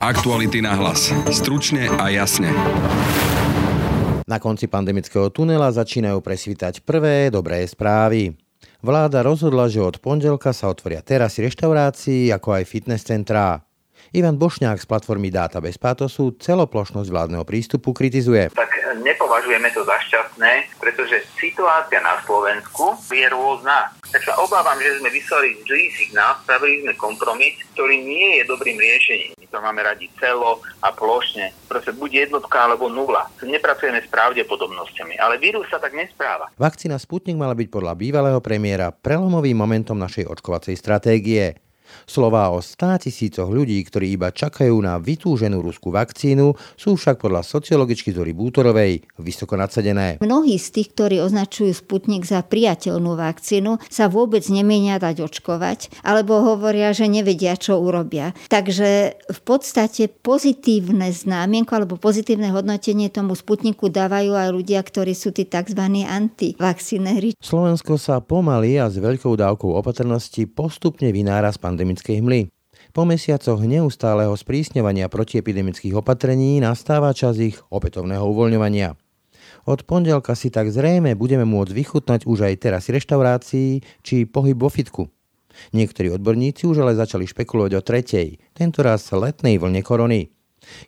Aktuality 0.00 0.64
na 0.64 0.72
hlas. 0.80 1.12
Stručne 1.28 1.92
a 2.00 2.08
jasne. 2.08 2.48
Na 4.24 4.40
konci 4.40 4.64
pandemického 4.64 5.28
tunela 5.28 5.68
začínajú 5.68 6.24
presvítať 6.24 6.80
prvé 6.88 7.28
dobré 7.28 7.60
správy. 7.68 8.32
Vláda 8.80 9.20
rozhodla, 9.20 9.68
že 9.68 9.84
od 9.84 10.00
pondelka 10.00 10.56
sa 10.56 10.72
otvoria 10.72 11.04
terasy 11.04 11.44
reštaurácií, 11.44 12.32
ako 12.32 12.48
aj 12.48 12.64
fitness 12.64 13.04
centrá. 13.04 13.60
Ivan 14.16 14.40
Bošňák 14.40 14.80
z 14.80 14.88
platformy 14.88 15.28
Dáta 15.28 15.60
bez 15.60 15.76
pátosu 15.76 16.32
celoplošnosť 16.32 17.12
vládneho 17.12 17.44
prístupu 17.44 17.92
kritizuje. 17.92 18.48
Tak 18.56 18.79
nepovažujeme 18.98 19.70
to 19.70 19.86
za 19.86 19.96
šťastné, 20.06 20.80
pretože 20.82 21.22
situácia 21.38 22.02
na 22.02 22.18
Slovensku 22.26 22.98
je 23.10 23.26
rôzna. 23.30 23.94
Tak 24.10 24.26
sa 24.26 24.34
obávam, 24.42 24.78
že 24.82 24.98
sme 24.98 25.10
vyslali 25.14 25.62
zlý 25.62 25.86
signál, 25.94 26.34
spravili 26.42 26.82
sme 26.82 26.94
kompromis, 26.98 27.54
ktorý 27.74 27.94
nie 28.02 28.42
je 28.42 28.50
dobrým 28.50 28.74
riešením 28.74 29.40
to 29.50 29.58
máme 29.58 29.82
radi 29.82 30.06
celo 30.16 30.62
a 30.80 30.94
plošne. 30.94 31.50
Proste 31.66 31.90
buď 31.90 32.30
jednotka 32.30 32.70
alebo 32.70 32.86
nula. 32.86 33.26
Nepracujeme 33.42 33.98
s 34.00 34.08
pravdepodobnosťami, 34.08 35.18
ale 35.18 35.42
vírus 35.42 35.66
sa 35.66 35.82
tak 35.82 35.92
nespráva. 35.92 36.48
Vakcína 36.54 36.96
Sputnik 37.02 37.34
mala 37.34 37.58
byť 37.58 37.68
podľa 37.68 37.98
bývalého 37.98 38.38
premiéra 38.38 38.94
prelomovým 38.94 39.58
momentom 39.58 39.98
našej 39.98 40.30
očkovacej 40.30 40.78
stratégie. 40.78 41.58
Slová 42.08 42.48
o 42.52 42.62
100 42.64 43.08
tisícoch 43.08 43.50
ľudí, 43.50 43.76
ktorí 43.84 44.16
iba 44.16 44.32
čakajú 44.32 44.72
na 44.80 44.96
vytúženú 44.96 45.60
ruskú 45.60 45.92
vakcínu, 45.92 46.56
sú 46.78 46.96
však 46.96 47.20
podľa 47.20 47.44
sociologičky 47.44 48.16
Zory 48.16 48.32
Bútorovej 48.32 49.04
vysoko 49.20 49.54
nadsadené. 49.54 50.22
Mnohí 50.24 50.56
z 50.56 50.68
tých, 50.80 50.88
ktorí 50.96 51.20
označujú 51.20 51.76
Sputnik 51.76 52.24
za 52.24 52.40
priateľnú 52.40 53.14
vakcínu, 53.14 53.76
sa 53.86 54.08
vôbec 54.10 54.42
nemienia 54.48 54.96
dať 54.96 55.26
očkovať, 55.28 56.02
alebo 56.02 56.40
hovoria, 56.42 56.90
že 56.96 57.06
nevedia, 57.06 57.54
čo 57.60 57.76
urobia. 57.78 58.32
Takže 58.48 59.20
v 59.30 59.40
podstate 59.44 60.08
pozitívne 60.08 61.12
známienko 61.12 61.76
alebo 61.76 62.00
pozitívne 62.00 62.50
hodnotenie 62.50 63.12
tomu 63.12 63.36
Sputniku 63.36 63.92
dávajú 63.92 64.32
aj 64.32 64.48
ľudia, 64.50 64.80
ktorí 64.80 65.12
sú 65.12 65.30
tí 65.30 65.44
tzv. 65.44 65.80
antivakcinéri. 66.08 67.36
Slovensko 67.38 68.00
sa 68.00 68.24
pomaly 68.24 68.80
a 68.80 68.88
s 68.88 68.96
veľkou 68.96 69.36
dávkou 69.36 69.76
opatrnosti 69.76 70.48
postupne 70.48 71.12
vynára 71.12 71.52
z 71.52 71.60
pandemického 71.60 71.99
pandemickej 72.00 72.16
hmly. 72.24 72.40
Po 72.90 73.06
mesiacoch 73.06 73.60
neustáleho 73.62 74.34
sprísňovania 74.34 75.06
protiepidemických 75.06 75.94
opatrení 75.94 76.58
nastáva 76.58 77.14
čas 77.14 77.38
ich 77.38 77.60
opätovného 77.70 78.24
uvoľňovania. 78.24 78.96
Od 79.68 79.84
pondelka 79.84 80.32
si 80.34 80.48
tak 80.48 80.72
zrejme 80.72 81.14
budeme 81.14 81.44
môcť 81.44 81.70
vychutnať 81.70 82.20
už 82.24 82.48
aj 82.48 82.54
teraz 82.58 82.88
reštaurácií 82.88 83.84
či 84.02 84.24
pohyb 84.24 84.56
vo 84.56 84.72
fitku. 84.72 85.06
Niektorí 85.76 86.10
odborníci 86.16 86.64
už 86.64 86.82
ale 86.82 86.96
začali 86.96 87.28
špekulovať 87.28 87.72
o 87.76 87.84
tretej, 87.84 88.28
tentoraz 88.56 89.12
letnej 89.12 89.60
vlne 89.60 89.84
korony. 89.84 90.32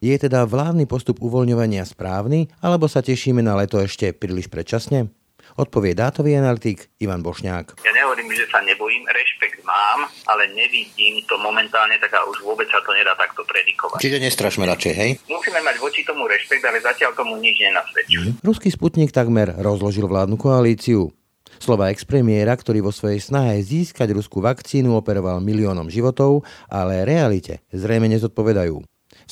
Je 0.01 0.15
teda 0.17 0.49
vládny 0.49 0.89
postup 0.89 1.21
uvoľňovania 1.21 1.85
správny, 1.85 2.51
alebo 2.65 2.89
sa 2.89 3.05
tešíme 3.05 3.45
na 3.45 3.59
leto 3.59 3.79
ešte 3.79 4.11
príliš 4.17 4.49
predčasne? 4.49 5.13
Odpovie 5.53 5.93
dátový 5.93 6.33
analytik 6.41 6.89
Ivan 6.97 7.21
Bošňák. 7.21 7.85
Ja 7.85 7.93
nehovorím, 7.93 8.33
že 8.33 8.49
sa 8.49 8.65
nebojím, 8.65 9.05
rešpekt 9.05 9.61
mám, 9.69 10.09
ale 10.25 10.49
nevidím 10.57 11.21
to 11.29 11.37
momentálne, 11.37 12.01
tak 12.01 12.17
a 12.17 12.25
už 12.25 12.41
vôbec 12.41 12.65
sa 12.73 12.81
to 12.81 12.97
nedá 12.97 13.13
takto 13.21 13.45
predikovať. 13.45 14.01
Čiže 14.01 14.23
nestrašme 14.25 14.65
radšej, 14.65 14.95
hej? 14.97 15.11
Musíme 15.29 15.61
mať 15.61 15.77
voči 15.77 16.01
tomu 16.09 16.25
rešpekt, 16.25 16.65
ale 16.65 16.81
zatiaľ 16.81 17.13
tomu 17.13 17.37
nič 17.37 17.61
nenasvedčuje. 17.61 18.33
Mm. 18.33 18.37
Ruský 18.41 18.73
sputnik 18.73 19.13
takmer 19.13 19.53
rozložil 19.61 20.09
vládnu 20.09 20.41
koalíciu. 20.41 21.13
Slova 21.63 21.95
ex-premiéra, 21.95 22.59
ktorý 22.59 22.83
vo 22.83 22.91
svojej 22.91 23.23
snahe 23.23 23.63
získať 23.63 24.11
ruskú 24.17 24.43
vakcínu 24.43 24.99
operoval 24.99 25.39
miliónom 25.39 25.87
životov, 25.87 26.43
ale 26.67 27.07
realite 27.07 27.63
zrejme 27.71 28.11
nezodpovedajú. 28.11 28.83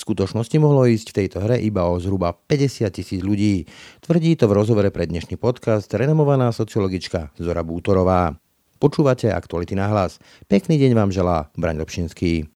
V 0.00 0.16
skutočnosti 0.16 0.56
mohlo 0.56 0.88
ísť 0.88 1.12
v 1.12 1.16
tejto 1.20 1.44
hre 1.44 1.60
iba 1.60 1.84
o 1.84 2.00
zhruba 2.00 2.32
50 2.32 2.88
tisíc 2.88 3.20
ľudí. 3.20 3.68
Tvrdí 4.00 4.32
to 4.32 4.48
v 4.48 4.56
rozhovore 4.56 4.88
pre 4.88 5.04
dnešný 5.04 5.36
podcast 5.36 5.92
renomovaná 5.92 6.56
sociologička 6.56 7.36
Zora 7.36 7.60
Bútorová. 7.60 8.32
Počúvate 8.80 9.28
aktuality 9.28 9.76
na 9.76 9.92
hlas. 9.92 10.16
Pekný 10.48 10.80
deň 10.80 10.96
vám 10.96 11.12
želá 11.12 11.52
Braň 11.52 11.84
Dobšinský. 11.84 12.48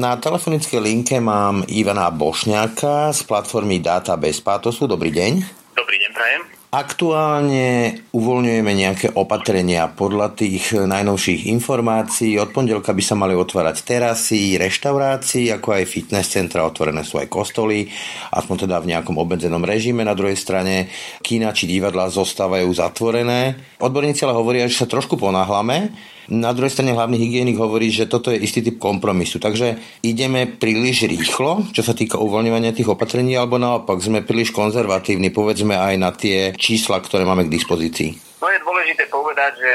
Na 0.00 0.16
telefonickej 0.16 0.80
linke 0.80 1.20
mám 1.20 1.68
Ivana 1.68 2.08
Bošňáka 2.08 3.12
z 3.12 3.20
platformy 3.20 3.84
Data 3.84 4.16
bez 4.16 4.40
pátosu. 4.40 4.88
Dobrý 4.88 5.12
deň. 5.12 5.32
Dobrý 5.76 5.96
deň, 6.00 6.10
prajem. 6.16 6.55
Aktuálne 6.76 8.04
uvoľňujeme 8.12 8.68
nejaké 8.68 9.08
opatrenia 9.16 9.88
podľa 9.88 10.36
tých 10.36 10.76
najnovších 10.76 11.48
informácií. 11.48 12.36
Od 12.36 12.52
pondelka 12.52 12.92
by 12.92 13.00
sa 13.00 13.16
mali 13.16 13.32
otvárať 13.32 13.80
terasy, 13.80 14.60
reštaurácií, 14.60 15.48
ako 15.56 15.72
aj 15.72 15.88
fitness 15.88 16.36
centra, 16.36 16.68
otvorené 16.68 17.00
sú 17.00 17.16
aj 17.16 17.32
kostoly, 17.32 17.88
aspoň 18.28 18.68
teda 18.68 18.76
v 18.84 18.92
nejakom 18.92 19.16
obmedzenom 19.16 19.64
režime. 19.64 20.04
Na 20.04 20.12
druhej 20.12 20.36
strane 20.36 20.92
kína 21.24 21.56
či 21.56 21.64
divadla 21.64 22.12
zostávajú 22.12 22.68
zatvorené. 22.68 23.56
Odborníci 23.80 24.28
ale 24.28 24.36
hovoria, 24.36 24.68
že 24.68 24.84
sa 24.84 24.84
trošku 24.84 25.16
ponáhlame 25.16 25.96
na 26.32 26.50
druhej 26.50 26.74
strane 26.74 26.94
hlavný 26.94 27.18
hygienik 27.18 27.58
hovorí, 27.58 27.90
že 27.90 28.10
toto 28.10 28.34
je 28.34 28.42
istý 28.42 28.62
typ 28.62 28.82
kompromisu. 28.82 29.38
Takže 29.38 29.78
ideme 30.02 30.50
príliš 30.50 31.06
rýchlo, 31.06 31.70
čo 31.70 31.82
sa 31.86 31.94
týka 31.94 32.18
uvoľňovania 32.18 32.74
tých 32.74 32.90
opatrení, 32.90 33.38
alebo 33.38 33.62
naopak 33.62 34.02
sme 34.02 34.26
príliš 34.26 34.50
konzervatívni, 34.50 35.30
povedzme 35.30 35.78
aj 35.78 35.94
na 35.98 36.10
tie 36.10 36.50
čísla, 36.58 36.98
ktoré 36.98 37.22
máme 37.22 37.46
k 37.46 37.54
dispozícii. 37.54 38.10
No 38.42 38.52
je 38.52 38.60
dôležité 38.60 39.08
povedať, 39.08 39.56
že 39.56 39.72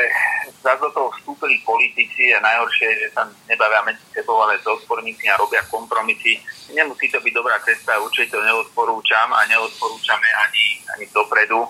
za 0.62 0.78
do 0.78 0.94
toho 0.94 1.10
vstúpili 1.18 1.58
politici 1.66 2.30
a 2.38 2.44
najhoršie 2.46 2.86
je, 2.86 3.00
že 3.04 3.08
sa 3.18 3.26
nebavia 3.50 3.82
medzi 3.82 4.06
sebou, 4.14 4.38
ale 4.46 4.62
s 4.62 4.68
odporníci 4.70 5.26
a 5.26 5.40
robia 5.42 5.66
kompromisy. 5.66 6.38
Nemusí 6.70 7.10
to 7.10 7.18
byť 7.18 7.34
dobrá 7.34 7.58
cesta, 7.66 7.98
určite 7.98 8.38
to 8.38 8.40
neodporúčam 8.46 9.34
a 9.34 9.50
neodporúčame 9.50 10.30
ani, 10.46 10.66
ani 10.94 11.06
dopredu. 11.10 11.66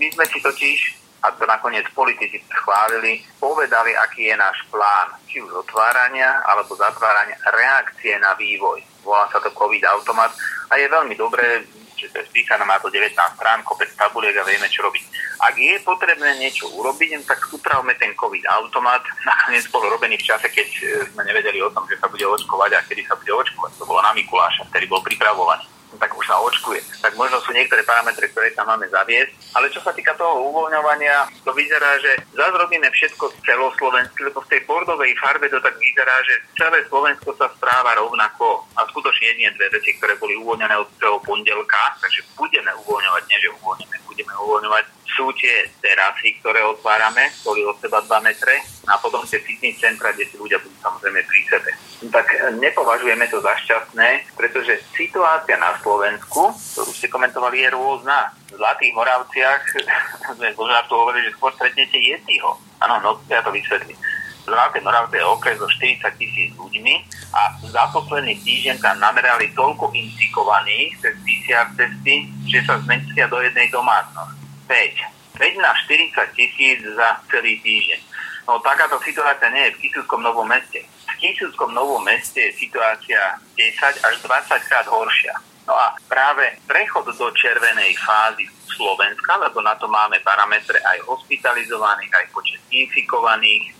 My 0.00 0.08
sme 0.08 0.24
si 0.32 0.40
totiž 0.40 1.01
a 1.22 1.30
to 1.30 1.46
nakoniec 1.46 1.86
politici 1.94 2.42
schválili, 2.50 3.22
povedali, 3.38 3.94
aký 3.94 4.34
je 4.34 4.36
náš 4.36 4.58
plán, 4.74 5.14
či 5.30 5.38
už 5.38 5.54
otvárania 5.62 6.42
alebo 6.50 6.74
zatvárania 6.74 7.38
reakcie 7.46 8.18
na 8.18 8.34
vývoj. 8.34 8.82
Volá 9.06 9.30
sa 9.30 9.38
to 9.38 9.54
COVID 9.54 9.86
automat 9.86 10.34
a 10.70 10.82
je 10.82 10.90
veľmi 10.90 11.14
dobré, 11.14 11.62
že 11.94 12.10
to 12.10 12.18
je 12.18 12.26
spísané, 12.26 12.66
má 12.66 12.82
to 12.82 12.90
19 12.90 13.14
strán, 13.14 13.62
kopec 13.62 13.86
tabuliek 13.94 14.34
a 14.34 14.42
vieme, 14.42 14.66
čo 14.66 14.82
robiť. 14.82 15.02
Ak 15.38 15.54
je 15.54 15.78
potrebné 15.86 16.42
niečo 16.42 16.66
urobiť, 16.74 17.22
tak 17.22 17.38
upravme 17.54 17.94
ten 17.94 18.10
COVID 18.18 18.42
automat. 18.58 19.06
Nakoniec 19.22 19.70
bol 19.70 19.86
robený 19.86 20.18
v 20.18 20.26
čase, 20.26 20.50
keď 20.50 20.68
e, 20.82 20.86
sme 21.14 21.22
nevedeli 21.22 21.62
o 21.62 21.70
tom, 21.70 21.86
že 21.86 22.02
sa 22.02 22.10
bude 22.10 22.26
očkovať 22.26 22.70
a 22.74 22.84
kedy 22.90 23.06
sa 23.06 23.14
bude 23.14 23.30
očkovať. 23.30 23.78
To 23.78 23.86
bolo 23.86 24.02
na 24.02 24.10
Mikuláša, 24.18 24.66
ktorý 24.74 24.90
bol 24.90 25.02
pripravovaný 25.06 25.81
tak 25.98 26.12
už 26.16 26.24
sa 26.24 26.36
očkuje. 26.40 26.80
Tak 27.00 27.12
možno 27.16 27.40
sú 27.44 27.52
niektoré 27.52 27.82
parametre, 27.82 28.28
ktoré 28.30 28.52
tam 28.56 28.68
máme 28.68 28.88
zaviesť. 28.88 29.32
Ale 29.56 29.68
čo 29.68 29.80
sa 29.84 29.92
týka 29.92 30.16
toho 30.16 30.48
uvoľňovania, 30.52 31.28
to 31.44 31.52
vyzerá, 31.52 31.98
že 32.00 32.16
zase 32.32 32.54
robíme 32.56 32.88
všetko 32.92 33.24
celoslovenské, 33.44 34.20
lebo 34.24 34.40
v 34.44 34.50
tej 34.52 34.60
bordovej 34.64 35.12
farbe 35.20 35.48
to 35.52 35.60
tak 35.60 35.76
vyzerá, 35.76 36.16
že 36.24 36.34
celé 36.56 36.84
Slovensko 36.88 37.36
sa 37.36 37.50
správa 37.52 37.96
rovnako. 37.98 38.64
A 38.78 38.88
skutočne 38.88 39.36
jedine 39.36 39.54
dve 39.56 39.68
veci, 39.76 39.92
ktoré 39.98 40.16
boli 40.16 40.38
uvoľnené 40.40 40.74
od 40.78 40.88
toho 40.96 41.20
pondelka, 41.20 41.96
takže 42.00 42.24
budeme 42.38 42.72
uvoľňovať, 42.86 43.22
nie 43.28 43.38
že 43.42 43.52
uvoľníme, 43.60 43.96
budeme 44.08 44.32
uvoľňovať 44.38 44.84
sú 45.12 45.28
tie 45.36 45.68
terasy, 45.80 46.40
ktoré 46.40 46.64
otvárame, 46.64 47.28
boli 47.44 47.64
od 47.64 47.76
seba 47.78 48.00
2 48.00 48.08
metre 48.24 48.56
a 48.88 48.96
potom 48.98 49.22
tie 49.28 49.38
fitness 49.40 49.80
centra, 49.80 50.12
kde 50.12 50.26
si 50.28 50.36
ľudia 50.40 50.58
budú 50.58 50.74
samozrejme 50.80 51.20
pri 51.22 51.40
sebe. 51.48 51.70
Tak 52.10 52.26
nepovažujeme 52.58 53.28
to 53.30 53.38
za 53.38 53.54
šťastné, 53.62 54.34
pretože 54.34 54.82
situácia 54.96 55.54
na 55.60 55.76
Slovensku, 55.78 56.50
ktorú 56.50 56.90
ste 56.90 57.12
komentovali, 57.12 57.62
je 57.62 57.68
rôzna. 57.76 58.34
V 58.52 58.58
Zlatých 58.58 58.92
Moravciach 58.92 59.62
sme 60.36 60.50
žartu 60.52 60.92
hovorili, 60.92 61.28
že 61.28 61.36
skôr 61.36 61.52
stretnete 61.54 61.96
Yetiho. 61.96 62.58
Áno, 62.82 62.98
no 63.00 63.10
ja 63.30 63.40
to 63.44 63.54
vysvetlím. 63.54 63.96
Zlaté 64.42 64.82
Moravce 64.82 65.16
je 65.16 65.24
okres 65.24 65.58
so 65.58 65.70
40 65.70 66.18
tisíc 66.18 66.50
ľuďmi 66.58 66.94
a 67.30 67.40
za 67.62 67.84
posledný 67.94 68.34
týždeň 68.42 68.82
tam 68.82 68.98
namerali 68.98 69.54
toľko 69.54 69.94
infikovaných 69.94 70.98
cez 70.98 71.14
PCR 71.22 71.70
testy, 71.78 72.26
že 72.50 72.58
sa 72.66 72.82
zmestia 72.82 73.30
do 73.30 73.38
jednej 73.38 73.70
domácnosti. 73.70 74.41
5. 74.72 75.36
5 75.36 75.60
na 75.60 75.76
40 75.84 76.32
tisíc 76.32 76.80
za 76.96 77.20
celý 77.28 77.60
týždeň. 77.60 78.00
No 78.48 78.56
takáto 78.64 78.96
situácia 79.04 79.52
nie 79.52 79.68
je 79.68 79.74
v 79.76 79.80
Kisúckom 79.84 80.24
novom 80.24 80.48
meste. 80.48 80.80
V 81.12 81.14
Kisúckom 81.20 81.76
novom 81.76 82.00
meste 82.00 82.40
je 82.40 82.56
situácia 82.56 83.36
10 83.52 84.00
až 84.00 84.14
20 84.24 84.68
krát 84.72 84.88
horšia. 84.88 85.36
No 85.68 85.76
a 85.76 85.92
práve 86.08 86.56
prechod 86.64 87.04
do 87.04 87.28
červenej 87.36 87.94
fázy 88.00 88.48
Slovenska, 88.72 89.36
lebo 89.44 89.60
na 89.60 89.76
to 89.76 89.86
máme 89.92 90.18
parametre 90.24 90.80
aj 90.80 91.04
hospitalizovaných, 91.04 92.10
aj 92.10 92.26
počet 92.32 92.58
infikovaných, 92.72 93.76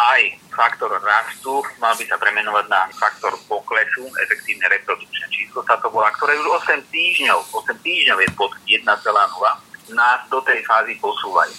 aj 0.00 0.20
faktor 0.48 0.88
rastu, 1.04 1.60
mal 1.76 1.92
by 1.92 2.04
sa 2.08 2.16
premenovať 2.16 2.66
na 2.72 2.88
faktor 2.96 3.36
poklesu, 3.44 4.08
efektívne 4.24 4.66
reprodukčné 4.72 5.28
číslo 5.28 5.60
sa 5.68 5.76
to 5.76 5.92
volá, 5.92 6.08
ktoré 6.16 6.34
už 6.40 6.64
8 6.64 6.88
týždňov, 6.88 7.38
8 7.52 7.78
týždňov 7.84 8.18
je 8.24 8.28
pod 8.34 8.50
1,0 8.64 9.69
nás 9.94 10.26
do 10.30 10.40
tej 10.42 10.62
fázy 10.64 10.96
posúvajú. 10.98 11.54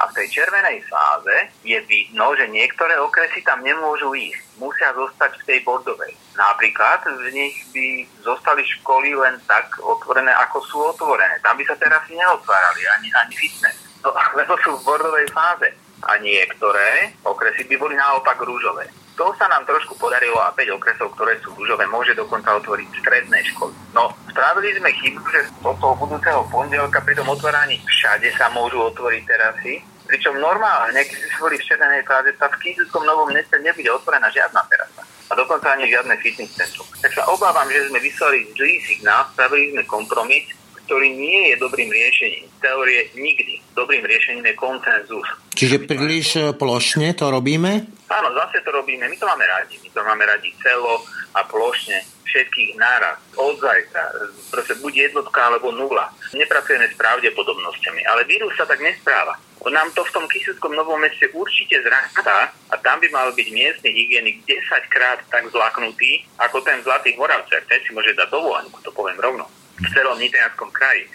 A 0.00 0.08
v 0.08 0.16
tej 0.16 0.40
červenej 0.40 0.80
fáze 0.88 1.52
je 1.60 1.76
vidno, 1.84 2.32
že 2.32 2.48
niektoré 2.48 2.96
okresy 2.96 3.44
tam 3.44 3.60
nemôžu 3.60 4.16
ísť. 4.16 4.56
Musia 4.56 4.96
zostať 4.96 5.36
v 5.36 5.44
tej 5.44 5.58
bordovej. 5.60 6.16
Napríklad 6.40 7.04
v 7.04 7.28
nich 7.36 7.56
by 7.68 8.08
zostali 8.24 8.64
školy 8.80 9.12
len 9.12 9.36
tak 9.44 9.76
otvorené, 9.76 10.32
ako 10.48 10.58
sú 10.64 10.76
otvorené. 10.96 11.36
Tam 11.44 11.52
by 11.52 11.64
sa 11.68 11.76
teraz 11.76 12.00
neotvárali 12.08 12.82
ani, 12.96 13.08
ani 13.12 13.34
fitness. 13.36 13.76
No, 14.00 14.16
lebo 14.40 14.56
sú 14.64 14.80
v 14.80 14.84
bordovej 14.88 15.28
fáze. 15.36 15.68
A 16.00 16.16
niektoré 16.16 17.12
okresy 17.20 17.68
by 17.68 17.76
boli 17.76 17.92
naopak 17.92 18.40
rúžové. 18.40 18.88
To 19.20 19.36
sa 19.36 19.52
nám 19.52 19.68
trošku 19.68 20.00
podarilo 20.00 20.40
a 20.40 20.48
5 20.56 20.80
okresov, 20.80 21.12
ktoré 21.12 21.36
sú 21.44 21.52
rúžové, 21.52 21.84
môže 21.84 22.16
dokonca 22.16 22.56
otvoriť 22.56 22.88
stredné 23.04 23.44
školy. 23.52 23.76
No, 23.92 24.08
spravili 24.32 24.72
sme 24.80 24.88
chybu, 24.96 25.20
že 25.28 25.44
od 25.60 25.76
toho 25.76 25.92
budúceho 26.00 26.40
pondelka 26.48 27.04
pri 27.04 27.12
tom 27.12 27.28
otváraní 27.28 27.76
všade 27.84 28.32
sa 28.40 28.48
môžu 28.48 28.80
otvoriť 28.80 29.22
terasy, 29.28 29.84
pričom 30.08 30.40
normálne, 30.40 31.04
keď 31.04 31.20
si 31.20 31.36
boli 31.36 31.60
v 31.60 31.66
červenej 31.68 32.00
fáze, 32.08 32.32
tak 32.40 32.56
v 32.56 32.72
Kýzickom 32.72 33.04
novom 33.04 33.28
meste 33.28 33.60
nebude 33.60 33.92
otvorená 33.92 34.32
žiadna 34.32 34.64
terasa 34.72 35.04
a 35.04 35.32
dokonca 35.36 35.68
ani 35.68 35.86
žiadne 35.86 36.16
fitness 36.24 36.56
centrum. 36.56 36.88
Tak 37.04 37.12
sa 37.12 37.28
obávam, 37.28 37.68
že 37.68 37.92
sme 37.92 38.00
vyslali 38.00 38.48
zlý 38.56 38.80
signál, 38.88 39.28
spravili 39.36 39.76
sme 39.76 39.84
kompromis, 39.84 40.48
ktorý 40.90 41.06
nie 41.14 41.54
je 41.54 41.62
dobrým 41.62 41.86
riešením. 41.86 42.50
Teórie 42.58 43.14
nikdy. 43.14 43.62
Dobrým 43.78 44.02
riešením 44.02 44.42
je 44.42 44.58
koncenzus. 44.58 45.22
Čiže 45.54 45.86
príliš 45.86 46.34
e, 46.34 46.50
plošne 46.50 47.14
to 47.14 47.30
robíme? 47.30 47.86
Áno, 48.10 48.28
zase 48.34 48.58
to 48.66 48.74
robíme. 48.74 49.06
My 49.06 49.14
to 49.14 49.22
máme 49.22 49.46
radi. 49.46 49.78
My 49.86 49.88
to 49.94 50.02
máme 50.02 50.26
radi 50.26 50.50
celo 50.58 51.06
a 51.38 51.46
plošne 51.46 52.02
všetkých 52.26 52.74
náraz. 52.74 53.22
Od 53.38 53.54
zajtra. 53.62 54.02
Proste 54.50 54.74
buď 54.82 55.14
jednotka 55.14 55.38
alebo 55.46 55.70
nula. 55.70 56.10
Nepracujeme 56.34 56.90
s 56.90 56.98
pravdepodobnosťami. 56.98 58.02
Ale 58.10 58.26
vírus 58.26 58.50
sa 58.58 58.66
tak 58.66 58.82
nespráva. 58.82 59.38
On 59.62 59.70
nám 59.70 59.94
to 59.94 60.02
v 60.02 60.10
tom 60.10 60.26
Kyselskom 60.26 60.74
novom 60.74 60.98
meste 60.98 61.30
určite 61.30 61.86
zrastá 61.86 62.50
a 62.50 62.74
tam 62.82 62.98
by 62.98 63.06
mal 63.14 63.30
byť 63.30 63.46
miestny 63.54 63.94
hygienik 63.94 64.42
10 64.42 64.58
krát 64.90 65.22
tak 65.30 65.46
zlaknutý, 65.54 66.26
ako 66.42 66.58
ten 66.66 66.82
v 66.82 66.90
Zlatých 66.90 67.14
Moravciach. 67.14 67.68
Ten 67.70 67.78
si 67.86 67.94
môže 67.94 68.10
dať 68.18 68.26
dovolenku, 68.26 68.82
to 68.82 68.90
poviem 68.90 69.22
rovno 69.22 69.46
v 69.80 69.86
celom 69.96 70.20
Nitrianskom 70.20 70.68
kraji. 70.70 71.08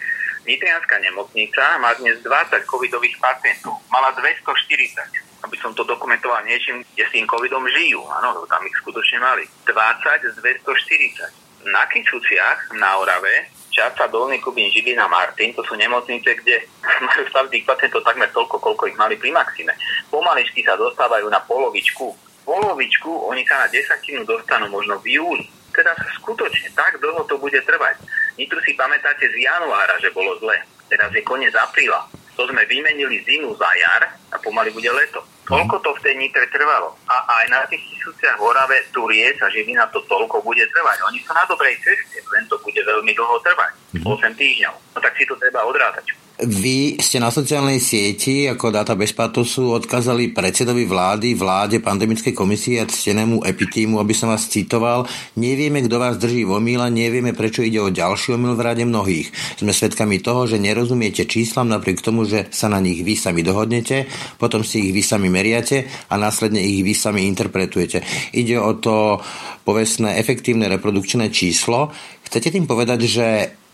Nitrianská 0.46 0.98
nemocnica 1.02 1.78
má 1.78 1.94
dnes 1.98 2.22
20 2.22 2.66
covidových 2.66 3.18
pacientov. 3.18 3.78
Mala 3.90 4.14
240 4.14 5.26
aby 5.44 5.56
som 5.62 5.70
to 5.76 5.86
dokumentoval 5.86 6.42
niečím, 6.42 6.82
kde 6.96 7.04
s 7.06 7.14
tým 7.14 7.28
covidom 7.30 7.62
žijú. 7.70 8.02
Áno, 8.08 8.42
tam 8.50 8.66
ich 8.66 8.74
skutočne 8.82 9.22
mali. 9.22 9.46
20 9.68 10.32
z 10.32 10.36
240. 10.42 11.70
Na 11.70 11.86
Kisuciach, 11.86 12.74
na 12.78 12.98
Orave, 12.98 13.50
Čaca, 13.70 14.08
Dolný 14.08 14.40
Kubín, 14.40 14.70
Žilina, 14.70 15.04
Martin, 15.10 15.52
to 15.52 15.60
sú 15.66 15.74
nemocnice, 15.76 16.30
kde 16.42 16.64
majú 17.06 17.22
stav 17.28 17.46
tých 17.52 17.66
pacientov 17.66 18.06
takmer 18.06 18.30
toľko, 18.32 18.58
koľko 18.58 18.88
ich 18.88 18.96
mali 18.96 19.20
pri 19.20 19.30
maxime. 19.34 19.74
Pomaličky 20.08 20.64
sa 20.64 20.78
dostávajú 20.78 21.28
na 21.28 21.42
polovičku. 21.44 22.06
Polovičku 22.46 23.10
oni 23.26 23.42
sa 23.44 23.66
na 23.66 23.68
desatinu 23.68 24.22
dostanú 24.22 24.70
možno 24.70 25.02
v 25.02 25.18
júli. 25.18 25.46
Teda 25.76 25.92
skutočne 26.16 26.72
tak 26.72 26.96
dlho 26.96 27.20
to 27.28 27.36
bude 27.36 27.60
trvať. 27.60 28.00
Nitru 28.40 28.56
si 28.64 28.72
pamätáte 28.72 29.28
z 29.28 29.36
januára, 29.44 30.00
že 30.00 30.08
bolo 30.16 30.40
zle. 30.40 30.56
Teraz 30.88 31.12
je 31.12 31.20
koniec 31.20 31.52
apríla. 31.52 32.08
To 32.36 32.44
sme 32.48 32.68
vymenili 32.68 33.24
zimu 33.24 33.52
za 33.56 33.68
jar 33.76 34.12
a 34.32 34.36
pomaly 34.40 34.72
bude 34.72 34.88
leto. 34.92 35.24
Koľko 35.48 35.80
to 35.80 35.94
v 35.96 36.02
tej 36.04 36.14
Nitre 36.20 36.44
trvalo? 36.52 36.92
A 37.08 37.16
aj 37.40 37.46
na 37.48 37.60
tých 37.70 37.80
tisúciach 37.92 38.36
Horave, 38.36 38.82
Turies 38.92 39.38
a 39.40 39.48
Žilina 39.48 39.88
to 39.88 40.02
toľko 40.04 40.42
bude 40.42 40.64
trvať. 40.68 41.00
Oni 41.06 41.22
sú 41.22 41.32
na 41.32 41.46
dobrej 41.48 41.80
ceste, 41.80 42.18
len 42.34 42.44
to 42.50 42.60
bude 42.60 42.76
veľmi 42.76 43.12
dlho 43.14 43.36
trvať. 43.40 43.72
8 44.00 44.04
mhm. 44.04 44.34
týždňov. 44.36 44.74
No 44.74 44.98
tak 45.00 45.14
si 45.16 45.24
to 45.24 45.38
treba 45.38 45.64
odrátať. 45.64 46.25
Vy 46.36 47.00
ste 47.00 47.16
na 47.16 47.32
sociálnej 47.32 47.80
sieti 47.80 48.44
ako 48.44 48.68
Data 48.68 48.92
bez 48.92 49.16
patosu 49.16 49.72
odkázali 49.72 50.36
predsedovi 50.36 50.84
vlády, 50.84 51.32
vláde 51.32 51.80
pandemickej 51.80 52.36
komisie 52.36 52.76
a 52.76 52.84
ctenému 52.84 53.40
epitímu, 53.40 53.96
aby 53.96 54.12
som 54.12 54.28
vás 54.28 54.44
citoval. 54.44 55.08
Nevieme, 55.40 55.80
kto 55.80 55.96
vás 55.96 56.20
drží 56.20 56.44
v 56.44 56.60
omýle, 56.60 56.92
nevieme, 56.92 57.32
prečo 57.32 57.64
ide 57.64 57.80
o 57.80 57.88
ďalší 57.88 58.36
omyl 58.36 58.52
v 58.52 58.64
rade 58.68 58.84
mnohých. 58.84 59.32
Sme 59.56 59.72
svedkami 59.72 60.20
toho, 60.20 60.44
že 60.44 60.60
nerozumiete 60.60 61.24
číslam 61.24 61.72
napriek 61.72 62.04
tomu, 62.04 62.28
že 62.28 62.52
sa 62.52 62.68
na 62.68 62.84
nich 62.84 63.00
vy 63.00 63.16
sami 63.16 63.40
dohodnete, 63.40 64.04
potom 64.36 64.60
si 64.60 64.84
ich 64.84 64.92
vy 64.92 65.00
sami 65.00 65.32
meriate 65.32 65.88
a 66.12 66.20
následne 66.20 66.60
ich 66.60 66.84
vy 66.84 66.92
sami 66.92 67.24
interpretujete. 67.32 68.04
Ide 68.36 68.60
o 68.60 68.76
to 68.76 69.24
povestné 69.64 70.20
efektívne 70.20 70.68
reprodukčné 70.68 71.32
číslo. 71.32 71.88
Chcete 72.28 72.52
tým 72.52 72.68
povedať, 72.68 73.00
že 73.08 73.26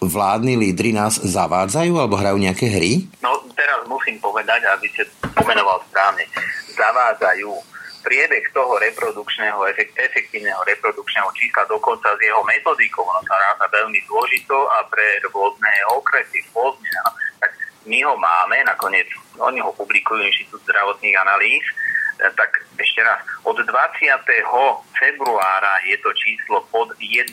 vládni 0.07 0.59
lídry 0.59 0.95
nás 0.95 1.19
zavádzajú 1.19 1.95
alebo 1.99 2.19
hrajú 2.19 2.39
nejaké 2.39 2.67
hry? 2.71 3.07
No 3.23 3.43
teraz 3.55 3.85
musím 3.87 4.19
povedať, 4.19 4.67
aby 4.71 4.87
ste 4.91 5.07
pomenoval 5.35 5.83
správne. 5.89 6.25
Zavádzajú 6.73 7.73
priebeh 8.03 8.45
toho 8.51 8.77
reprodukčného, 8.83 9.63
efektívneho 9.95 10.59
reprodukčného 10.67 11.31
čísla 11.39 11.63
dokonca 11.71 12.11
s 12.19 12.21
jeho 12.21 12.43
metodikou, 12.43 13.07
ono 13.07 13.23
sa 13.23 13.39
ráta 13.39 13.71
veľmi 13.71 14.03
zložito 14.11 14.59
a 14.59 14.83
pre 14.91 15.23
rôzne 15.31 15.71
okresy 15.95 16.43
rôzne. 16.51 16.91
No, 17.07 17.11
tak 17.39 17.55
my 17.87 17.99
ho 18.03 18.15
máme, 18.19 18.59
nakoniec 18.67 19.07
oni 19.39 19.63
ho 19.63 19.71
publikujú 19.73 20.19
Inštitút 20.19 20.67
zdravotných 20.67 21.15
analýz, 21.15 21.63
e, 22.19 22.27
tak 22.35 22.67
ešte 22.75 23.07
raz, 23.07 23.23
od 23.47 23.55
20. 23.55 23.71
februára 24.99 25.75
je 25.87 25.97
to 26.03 26.11
číslo 26.19 26.67
pod 26.75 26.91
1 26.99 27.31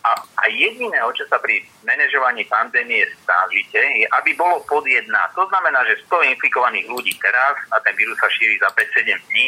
a, 0.00 0.12
a 0.16 0.44
jediné, 0.48 0.96
o 1.04 1.12
čo 1.12 1.28
sa 1.28 1.36
pri 1.40 1.60
manažovaní 1.84 2.44
pandémie 2.48 3.04
snažíte, 3.24 3.80
je, 3.80 4.06
aby 4.20 4.32
bolo 4.36 4.64
pod 4.64 4.84
jedna. 4.88 5.28
To 5.36 5.44
znamená, 5.48 5.84
že 5.84 6.00
100 6.08 6.32
infikovaných 6.36 6.86
ľudí 6.88 7.12
teraz 7.20 7.56
a 7.72 7.80
ten 7.84 7.92
vírus 7.96 8.16
sa 8.16 8.28
šíri 8.32 8.56
za 8.60 8.72
5-7 8.72 9.12
dní, 9.28 9.46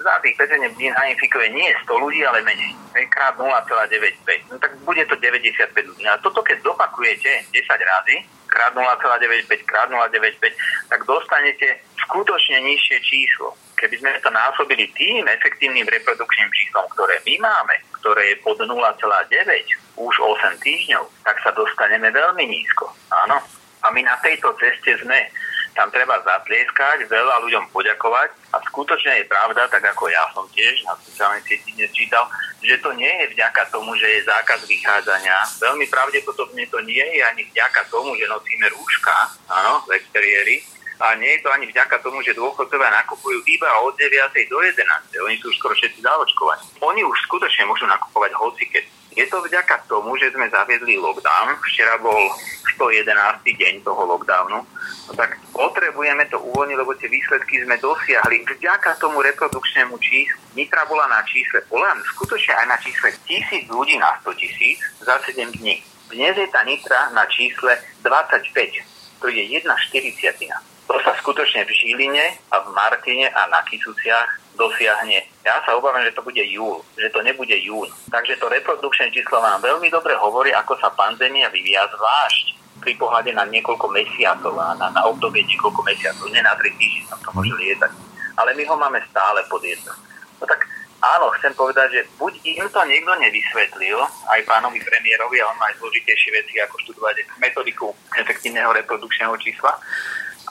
za 0.00 0.14
tých 0.24 0.34
5-7 0.40 0.74
dní 0.74 0.88
nainfikuje 0.90 1.46
nie 1.52 1.68
100 1.84 2.02
ľudí, 2.02 2.24
ale 2.24 2.42
menej. 2.42 2.72
Krát 3.12 3.36
0,95. 3.36 4.50
No 4.50 4.56
tak 4.58 4.72
bude 4.82 5.04
to 5.06 5.14
95 5.20 5.70
ľudí. 5.76 6.04
A 6.08 6.18
toto 6.18 6.40
keď 6.42 6.64
zopakujete 6.64 7.46
10 7.52 7.62
razy, 7.68 8.16
krát 8.52 8.76
0,95, 8.76 9.48
krát 9.64 9.88
0,95, 9.88 10.52
tak 10.92 11.00
dostanete 11.08 11.80
skutočne 12.04 12.60
nižšie 12.60 13.00
číslo. 13.00 13.56
Keby 13.80 13.98
sme 13.98 14.20
to 14.20 14.30
násobili 14.30 14.86
tým 14.94 15.24
efektívnym 15.26 15.88
reprodukčným 15.88 16.50
číslom, 16.52 16.86
ktoré 16.94 17.18
my 17.24 17.34
máme, 17.40 17.74
ktoré 17.98 18.36
je 18.36 18.36
pod 18.44 18.60
0,9 18.60 18.68
už 19.96 20.14
8 20.20 20.60
týždňov, 20.62 21.04
tak 21.24 21.40
sa 21.40 21.50
dostaneme 21.56 22.12
veľmi 22.12 22.44
nízko. 22.46 22.92
Áno. 23.26 23.40
A 23.82 23.90
my 23.90 24.00
na 24.06 24.14
tejto 24.22 24.54
ceste 24.62 24.94
sme. 25.02 25.26
Tam 25.72 25.88
treba 25.88 26.20
zatlieskať, 26.20 27.08
veľa 27.08 27.40
ľuďom 27.48 27.72
poďakovať 27.72 28.28
a 28.52 28.60
skutočne 28.68 29.24
je 29.24 29.30
pravda, 29.30 29.64
tak 29.72 29.80
ako 29.88 30.12
ja 30.12 30.20
som 30.36 30.44
tiež 30.52 30.84
na 30.84 30.92
sociálnej 31.00 31.40
sieti 31.48 31.72
dnes 31.72 31.88
čítal, 31.96 32.28
že 32.60 32.76
to 32.84 32.92
nie 32.92 33.08
je 33.08 33.32
vďaka 33.32 33.72
tomu, 33.72 33.96
že 33.96 34.04
je 34.04 34.28
zákaz 34.28 34.68
vychádzania. 34.68 35.36
Veľmi 35.64 35.88
pravdepodobne 35.88 36.68
to 36.68 36.78
nie 36.84 37.00
je 37.00 37.24
ani 37.24 37.48
vďaka 37.48 37.88
tomu, 37.88 38.12
že 38.20 38.28
nosíme 38.28 38.68
rúška 38.68 39.32
áno, 39.48 39.80
v 39.88 39.96
exteriéri, 39.96 40.60
a 41.02 41.18
nie 41.18 41.34
je 41.34 41.42
to 41.42 41.50
ani 41.50 41.66
vďaka 41.66 41.98
tomu, 41.98 42.22
že 42.22 42.30
dôchodcovia 42.38 42.94
nakupujú 43.02 43.42
iba 43.50 43.66
od 43.82 43.98
9. 43.98 44.38
do 44.46 44.58
11. 44.62 44.86
Oni 45.26 45.34
sú 45.42 45.50
už 45.50 45.58
skoro 45.58 45.74
všetci 45.74 45.98
zaočkovaní. 45.98 46.62
Oni 46.78 47.02
už 47.02 47.18
skutočne 47.26 47.66
môžu 47.66 47.90
nakupovať 47.90 48.30
hocikedy. 48.38 48.86
Je 49.18 49.26
to 49.26 49.42
vďaka 49.42 49.82
tomu, 49.90 50.14
že 50.14 50.30
sme 50.30 50.46
zaviedli 50.46 51.02
lockdown. 51.02 51.58
Včera 51.66 51.98
bol 51.98 52.30
111. 52.74 53.44
deň 53.44 53.74
toho 53.84 54.02
lockdownu. 54.06 54.58
No 55.08 55.12
tak 55.18 55.36
potrebujeme 55.52 56.24
to 56.30 56.40
uvoľniť, 56.40 56.76
lebo 56.78 56.92
tie 56.96 57.08
výsledky 57.10 57.62
sme 57.64 57.76
dosiahli 57.78 58.46
vďaka 58.46 58.96
tomu 59.02 59.20
reprodukčnému 59.20 59.98
číslu. 59.98 60.38
Nitra 60.56 60.84
bola 60.86 61.08
na 61.08 61.20
čísle, 61.24 61.64
bola 61.68 61.96
skutočne 62.16 62.54
aj 62.62 62.66
na 62.68 62.78
čísle 62.80 63.08
tisíc 63.24 63.64
ľudí 63.68 63.96
na 63.98 64.14
100 64.22 64.40
tisíc 64.40 64.78
za 65.00 65.18
7 65.20 65.52
dní. 65.58 65.82
Dnes 66.12 66.36
je 66.36 66.48
tá 66.52 66.60
Nitra 66.62 67.08
na 67.16 67.24
čísle 67.28 67.80
25. 68.04 69.24
To 69.24 69.26
je 69.32 69.42
1 69.42 69.64
40. 69.64 70.72
To 70.90 70.94
sa 71.00 71.12
skutočne 71.16 71.64
v 71.64 71.72
Žiline 71.72 72.26
a 72.52 72.60
v 72.60 72.68
Martine 72.74 73.30
a 73.32 73.48
na 73.48 73.64
Kisuciach 73.64 74.42
dosiahne. 74.58 75.24
Ja 75.40 75.62
sa 75.64 75.72
obávam, 75.72 76.04
že 76.04 76.12
to 76.12 76.20
bude 76.20 76.42
júl, 76.44 76.84
že 77.00 77.08
to 77.08 77.24
nebude 77.24 77.54
jún. 77.64 77.88
Takže 78.12 78.36
to 78.36 78.52
reprodukčné 78.52 79.08
číslo 79.08 79.40
vám 79.40 79.64
veľmi 79.64 79.88
dobre 79.88 80.12
hovorí, 80.20 80.52
ako 80.52 80.76
sa 80.78 80.92
pandémia 80.92 81.48
vyvíja 81.48 81.88
zvlášť 81.88 82.61
pri 82.82 82.98
pohľade 82.98 83.30
na 83.32 83.46
niekoľko 83.46 83.86
mesiacov 83.94 84.52
a 84.58 84.74
na, 84.74 84.90
na 84.90 85.02
obdobie 85.06 85.46
niekoľko 85.46 85.80
mesiacov, 85.86 86.26
nie 86.28 86.42
na 86.42 86.58
tri 86.58 86.74
týždne 86.74 87.06
tam 87.08 87.20
to 87.22 87.30
môže 87.38 87.54
lietať. 87.54 87.92
Ale 88.36 88.50
my 88.58 88.62
ho 88.66 88.76
máme 88.76 88.98
stále 89.06 89.40
pod 89.46 89.62
jedno. 89.62 89.94
No 90.42 90.44
tak 90.50 90.66
áno, 90.98 91.30
chcem 91.38 91.54
povedať, 91.54 91.88
že 91.94 92.02
buď 92.18 92.32
im 92.42 92.66
to 92.66 92.82
niekto 92.86 93.12
nevysvetlil, 93.22 93.98
aj 94.30 94.40
pánovi 94.42 94.82
premiérovi, 94.82 95.38
a 95.38 95.48
on 95.50 95.56
má 95.62 95.70
aj 95.70 95.78
zložitejšie 95.78 96.30
veci, 96.34 96.58
ako 96.58 96.74
študovať 96.82 97.38
metodiku 97.38 97.94
efektívneho 98.18 98.74
reprodukčného 98.74 99.34
čísla, 99.38 99.78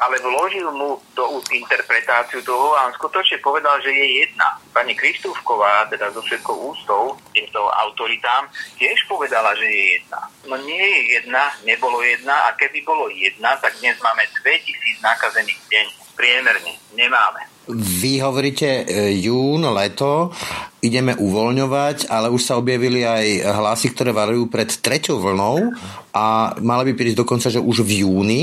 ale 0.02 0.18
vložil 0.18 0.66
mu 0.74 0.98
do 1.14 1.38
interpretáciu 1.54 2.42
toho 2.42 2.74
a 2.74 2.90
on 2.90 2.94
skutočne 2.98 3.38
povedal, 3.38 3.78
že 3.86 3.94
je 3.94 4.26
jedna. 4.26 4.58
Pani 4.74 4.98
Kristúvková, 4.98 5.86
teda 5.94 6.10
zo 6.10 6.26
všetkou 6.26 6.74
ústou 6.74 7.14
týmto 7.30 7.62
autoritám, 7.70 8.50
tiež 8.82 9.06
povedala, 9.06 9.54
že 9.54 9.70
je 9.70 9.84
jedna. 10.02 10.26
No 10.50 10.58
nie 10.58 10.82
je 10.82 11.02
jedna, 11.22 11.54
nebolo 11.62 12.02
jedna 12.02 12.50
a 12.50 12.58
keby 12.58 12.82
bolo 12.82 13.14
jedna, 13.14 13.54
tak 13.62 13.78
dnes 13.78 14.02
máme 14.02 14.26
2000 14.42 15.06
nakazených 15.06 15.62
deň. 15.70 15.88
priemerne 16.12 16.74
nemáme. 16.98 17.52
Vy 17.72 18.20
hovoríte 18.20 18.84
e, 18.84 19.16
jún, 19.22 19.64
leto, 19.70 20.34
ideme 20.82 21.14
uvoľňovať, 21.14 22.10
ale 22.10 22.28
už 22.34 22.42
sa 22.42 22.58
objavili 22.58 23.06
aj 23.06 23.48
hlasy, 23.48 23.94
ktoré 23.94 24.12
varujú 24.12 24.50
pred 24.50 24.68
treťou 24.68 25.22
vlnou 25.22 25.72
a 26.12 26.58
mala 26.60 26.84
by 26.84 26.98
prísť 26.98 27.22
dokonca, 27.22 27.48
že 27.54 27.62
už 27.62 27.86
v 27.86 28.02
júni. 28.04 28.42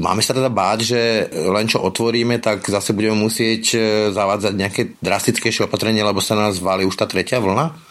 Máme 0.00 0.24
sa 0.24 0.32
teda 0.32 0.48
báť, 0.48 0.78
že 0.80 1.00
len 1.28 1.68
čo 1.68 1.84
otvoríme, 1.84 2.40
tak 2.40 2.64
zase 2.64 2.96
budeme 2.96 3.20
musieť 3.20 3.64
e, 3.76 3.78
zavádzať 4.08 4.52
nejaké 4.56 4.82
drastickejšie 4.96 5.68
opatrenie, 5.68 6.00
lebo 6.00 6.24
sa 6.24 6.40
nás 6.40 6.56
valí 6.56 6.88
už 6.88 6.96
tá 6.96 7.04
tretia 7.04 7.36
vlna? 7.36 7.89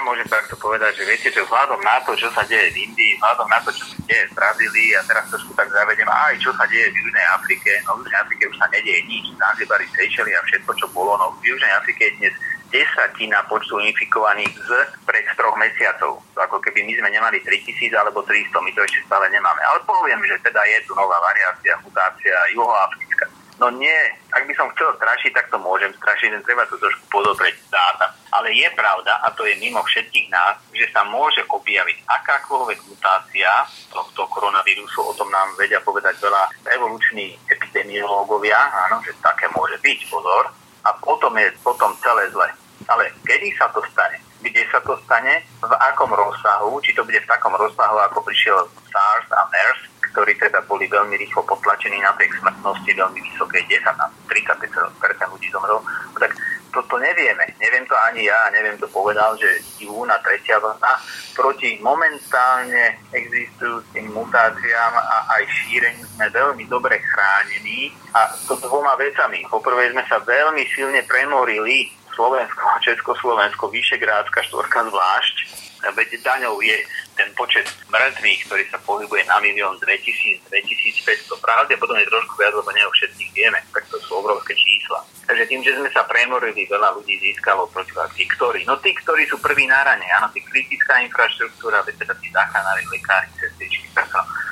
Môžem 0.00 0.24
takto 0.26 0.56
povedať, 0.56 0.96
že 0.96 1.04
viete, 1.04 1.28
že 1.28 1.44
vzhľadom 1.44 1.80
na 1.84 2.00
to, 2.02 2.16
čo 2.16 2.32
sa 2.32 2.40
deje 2.48 2.72
v 2.72 2.88
Indii, 2.88 3.20
vzhľadom 3.20 3.48
na 3.52 3.60
to, 3.60 3.70
čo 3.70 3.84
sa 3.84 3.96
deje 4.08 4.24
v 4.32 4.36
Brazílii 4.36 4.90
a 4.96 5.00
teraz 5.04 5.24
trošku 5.28 5.52
tak 5.52 5.68
zavedem 5.68 6.08
aj 6.08 6.34
čo 6.40 6.50
sa 6.56 6.64
deje 6.66 6.88
v 6.88 6.98
Južnej 7.04 7.26
Afrike, 7.36 7.70
no 7.84 7.94
v 7.94 8.08
Južnej 8.08 8.20
Afrike 8.24 8.42
už 8.48 8.56
sa 8.56 8.66
nedieje 8.72 9.00
nič, 9.06 9.26
Zanzibari, 9.36 9.86
Seychely 9.92 10.32
a 10.32 10.40
všetko, 10.48 10.72
čo 10.80 10.86
bolo, 10.96 11.20
no 11.20 11.36
v 11.38 11.52
Južnej 11.52 11.72
Afrike 11.76 12.00
je 12.10 12.16
dnes 12.16 12.34
desatina 12.70 13.44
počtu 13.50 13.82
infikovaných 13.82 14.54
z 14.62 14.70
pred 15.02 15.26
troch 15.34 15.58
mesiacov. 15.58 16.22
Ako 16.38 16.62
keby 16.62 16.86
my 16.86 16.92
sme 17.02 17.10
nemali 17.10 17.42
3000 17.42 17.90
alebo 17.98 18.22
300, 18.22 18.56
my 18.62 18.70
to 18.72 18.80
ešte 18.86 19.04
stále 19.10 19.26
nemáme. 19.28 19.58
Ale 19.66 19.82
poviem, 19.84 20.22
že 20.22 20.38
teda 20.40 20.62
je 20.70 20.78
tu 20.86 20.94
nová 20.94 21.18
variácia, 21.18 21.74
mutácia 21.82 22.34
juhoafrická 22.54 23.26
No 23.60 23.68
nie, 23.68 23.92
ak 24.32 24.48
by 24.48 24.56
som 24.56 24.72
chcel 24.72 24.88
strašiť, 24.96 25.36
tak 25.36 25.52
to 25.52 25.60
môžem 25.60 25.92
strašiť, 25.92 26.32
len 26.32 26.40
treba 26.48 26.64
to 26.64 26.80
trošku 26.80 27.04
podopreť 27.12 27.60
dáta. 28.00 28.16
Ale 28.32 28.52
je 28.56 28.68
pravda, 28.72 29.20
a 29.20 29.30
to 29.36 29.44
je 29.44 29.60
mimo 29.60 29.82
všetkých 29.84 30.32
nás, 30.32 30.56
že 30.72 30.88
sa 30.94 31.04
môže 31.04 31.44
objaviť 31.44 32.08
akákoľvek 32.08 32.78
mutácia 32.88 33.50
tohto 33.92 34.24
koronavírusu, 34.32 35.02
o 35.04 35.12
tom 35.12 35.28
nám 35.28 35.52
vedia 35.60 35.84
povedať 35.84 36.16
veľa 36.16 36.48
evoluční 36.72 37.36
epidemiológovia, 37.50 38.56
áno, 38.88 39.02
že 39.04 39.12
také 39.20 39.50
môže 39.52 39.76
byť, 39.82 39.98
pozor, 40.08 40.48
a 40.80 40.90
potom 40.96 41.36
je 41.36 41.52
potom 41.60 41.92
celé 42.00 42.30
zle. 42.32 42.48
Ale 42.88 43.12
kedy 43.28 43.52
sa 43.60 43.68
to 43.68 43.84
stane? 43.92 44.16
Kde 44.40 44.64
sa 44.72 44.80
to 44.80 44.96
stane? 45.04 45.44
V 45.60 45.68
akom 45.92 46.08
rozsahu? 46.08 46.80
Či 46.80 46.96
to 46.96 47.04
bude 47.04 47.20
v 47.20 47.28
takom 47.28 47.52
rozsahu, 47.52 48.00
ako 48.08 48.24
prišiel 48.24 48.56
SARS 48.88 49.28
a 49.36 49.44
MERS, 49.52 49.80
ktorí 50.10 50.32
teda 50.40 50.64
boli 50.64 50.88
veľmi 50.88 51.12
rýchlo 51.20 51.44
potlačení 51.44 52.00
na 52.00 52.16
tej 52.16 52.32
smrtnosti 52.40 52.88
veľmi 52.88 53.20
vysokej, 53.20 53.62
10 53.68 54.00
na 54.00 54.08
30 54.32 54.56
ľudí 55.28 55.48
zomrelo, 55.52 55.84
tak 56.16 56.32
toto 56.70 56.96
nevieme. 56.98 57.44
Neviem 57.58 57.84
to 57.86 57.94
ani 58.10 58.26
ja, 58.26 58.50
neviem 58.54 58.78
to 58.78 58.86
povedal, 58.88 59.36
že 59.36 59.62
júna, 59.82 60.18
tretia 60.22 60.58
vlna 60.62 60.92
proti 61.34 61.78
momentálne 61.82 62.98
existujúcim 63.14 64.10
mutáciám 64.10 64.94
a 64.94 65.16
aj 65.38 65.42
šíreniu 65.46 66.06
sme 66.16 66.26
veľmi 66.30 66.64
dobre 66.66 66.98
chránení 67.02 67.94
a 68.14 68.30
to 68.46 68.58
dvoma 68.58 68.94
vecami. 68.98 69.46
Poprvé 69.50 69.90
sme 69.90 70.02
sa 70.06 70.22
veľmi 70.22 70.64
silne 70.74 71.02
premorili 71.06 71.90
Slovensko 72.14 72.64
Československo, 72.82 73.70
Vyšegrádska 73.70 74.42
štvorka 74.50 74.84
zvlášť, 74.90 75.36
veď 75.94 76.20
daňou 76.20 76.60
je 76.60 76.76
ten 77.20 77.28
počet 77.36 77.68
mŕtvych, 77.92 78.48
ktorý 78.48 78.64
sa 78.72 78.80
pohybuje 78.80 79.28
na 79.28 79.36
milión 79.44 79.76
2000, 79.76 80.40
2500, 80.48 81.36
pravdepodobne 81.36 82.08
trošku 82.08 82.40
viac, 82.40 82.56
lebo 82.56 82.72
ne 82.72 82.80
o 82.88 82.92
všetkých 82.96 83.30
vieme, 83.36 83.60
tak 83.76 83.84
to 83.92 84.00
sú 84.00 84.24
obrovské 84.24 84.56
čísla. 84.56 85.04
Takže 85.28 85.44
tým, 85.44 85.60
že 85.60 85.76
sme 85.76 85.92
sa 85.92 86.08
premorili, 86.08 86.64
veľa 86.64 86.96
ľudí 86.96 87.20
získalo 87.20 87.68
protiláky. 87.68 88.24
Ktorí? 88.24 88.64
No 88.64 88.80
tí, 88.80 88.96
ktorí 88.96 89.28
sú 89.28 89.36
prví 89.36 89.68
na 89.68 89.84
rane, 89.84 90.08
áno, 90.16 90.32
tí 90.32 90.40
kritická 90.40 91.04
infraštruktúra, 91.04 91.84
teda 91.84 92.16
tí 92.16 92.32
záchranári, 92.32 92.88
lekári, 92.88 93.28
sestričky, 93.36 93.90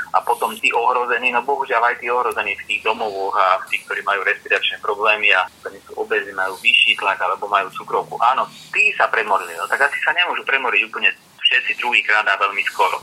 a 0.09 0.25
potom 0.25 0.57
tí 0.57 0.73
ohrození, 0.73 1.31
no 1.31 1.45
bohužiaľ 1.45 1.93
aj 1.93 1.97
tí 2.01 2.09
ohrození 2.09 2.57
v 2.57 2.67
tých 2.67 2.81
domovoch 2.81 3.37
a 3.37 3.61
tí, 3.69 3.77
ktorí 3.85 4.01
majú 4.03 4.25
respiračné 4.25 4.81
problémy 4.81 5.31
a 5.37 5.45
ktorí 5.61 5.79
sú 5.85 5.93
obezí, 6.01 6.33
majú 6.33 6.57
vyšší 6.59 6.97
tlak 6.97 7.21
alebo 7.21 7.45
majú 7.47 7.69
cukrovku. 7.77 8.17
Áno, 8.19 8.49
tí 8.73 8.91
sa 8.97 9.07
premorili, 9.13 9.53
no 9.55 9.69
tak 9.69 9.85
asi 9.85 10.01
sa 10.01 10.17
nemôžu 10.17 10.43
premoriť 10.49 10.81
úplne 10.89 11.13
všetci 11.49 11.81
druhýkrát 11.81 12.29
a 12.29 12.37
veľmi 12.37 12.61
skoro. 12.69 13.01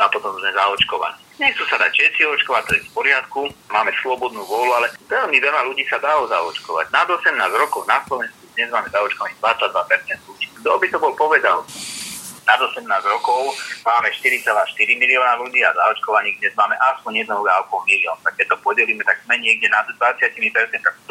A 0.00 0.08
potom 0.08 0.32
sme 0.40 0.50
zaočkovaní. 0.56 1.20
Nechcú 1.36 1.64
sa 1.68 1.76
dať 1.76 1.92
všetci 1.92 2.20
očkovať, 2.24 2.62
to 2.64 2.72
je 2.76 2.82
v 2.88 2.94
poriadku, 2.96 3.40
máme 3.68 3.92
slobodnú 4.00 4.40
vôľu, 4.48 4.72
ale 4.80 4.88
veľmi 5.08 5.36
veľa 5.36 5.68
ľudí 5.68 5.84
sa 5.88 6.00
dalo 6.00 6.24
zaočkovať. 6.28 6.88
Nad 6.88 7.08
18 7.08 7.36
rokov 7.60 7.84
na 7.84 8.00
Slovensku 8.08 8.42
dnes 8.56 8.72
máme 8.72 8.88
zaočkovaných 8.88 9.38
22% 9.40 10.28
ľudí. 10.28 10.46
Kto 10.60 10.76
by 10.80 10.86
to 10.88 10.98
bol 11.00 11.12
povedal? 11.16 11.64
Nad 12.46 12.58
18 12.58 12.82
rokov 12.86 13.54
máme 13.86 14.08
4,4 14.10 14.48
milióna 14.98 15.38
ľudí 15.42 15.62
a 15.62 15.74
zaočkovaných 15.74 16.38
dnes 16.42 16.54
máme 16.58 16.76
aspoň 16.94 17.26
1,5 17.26 17.38
milión. 17.88 18.16
Tak 18.22 18.34
keď 18.38 18.46
to 18.52 18.56
podelíme, 18.62 19.02
tak 19.06 19.18
sme 19.22 19.38
niekde 19.38 19.70
nad 19.70 19.86
20%. 19.86 20.30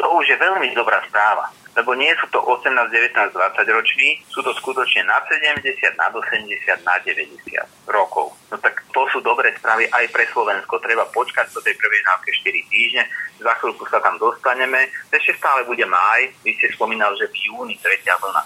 To 0.00 0.06
už 0.20 0.24
je 0.28 0.36
veľmi 0.36 0.72
dobrá 0.76 1.00
správa 1.08 1.50
lebo 1.72 1.96
nie 1.96 2.12
sú 2.20 2.28
to 2.28 2.36
18, 2.36 2.68
19, 2.68 3.32
20 3.32 3.32
roční, 3.72 4.20
sú 4.28 4.44
to 4.44 4.52
skutočne 4.60 5.08
na 5.08 5.24
70, 5.24 5.64
na 5.96 6.12
80, 6.12 6.52
na 6.84 7.00
90 7.00 7.88
rokov. 7.88 8.36
No 8.52 8.60
tak 8.60 8.84
to 8.92 9.08
sú 9.08 9.24
dobré 9.24 9.56
správy 9.56 9.88
aj 9.88 10.04
pre 10.12 10.28
Slovensko. 10.28 10.84
Treba 10.84 11.08
počkať 11.08 11.48
po 11.48 11.64
tej 11.64 11.72
prvej 11.80 12.02
návke 12.04 12.28
4 12.28 12.68
týždne, 12.68 13.02
za 13.40 13.52
chvíľku 13.56 13.88
sa 13.88 14.04
tam 14.04 14.20
dostaneme. 14.20 14.92
Ešte 15.08 15.40
stále 15.40 15.64
bude 15.64 15.84
máj, 15.88 16.28
vy 16.44 16.52
ste 16.60 16.68
spomínali, 16.76 17.16
že 17.16 17.32
v 17.32 17.40
júni 17.48 17.80
tretia 17.80 18.20
vlna. 18.20 18.44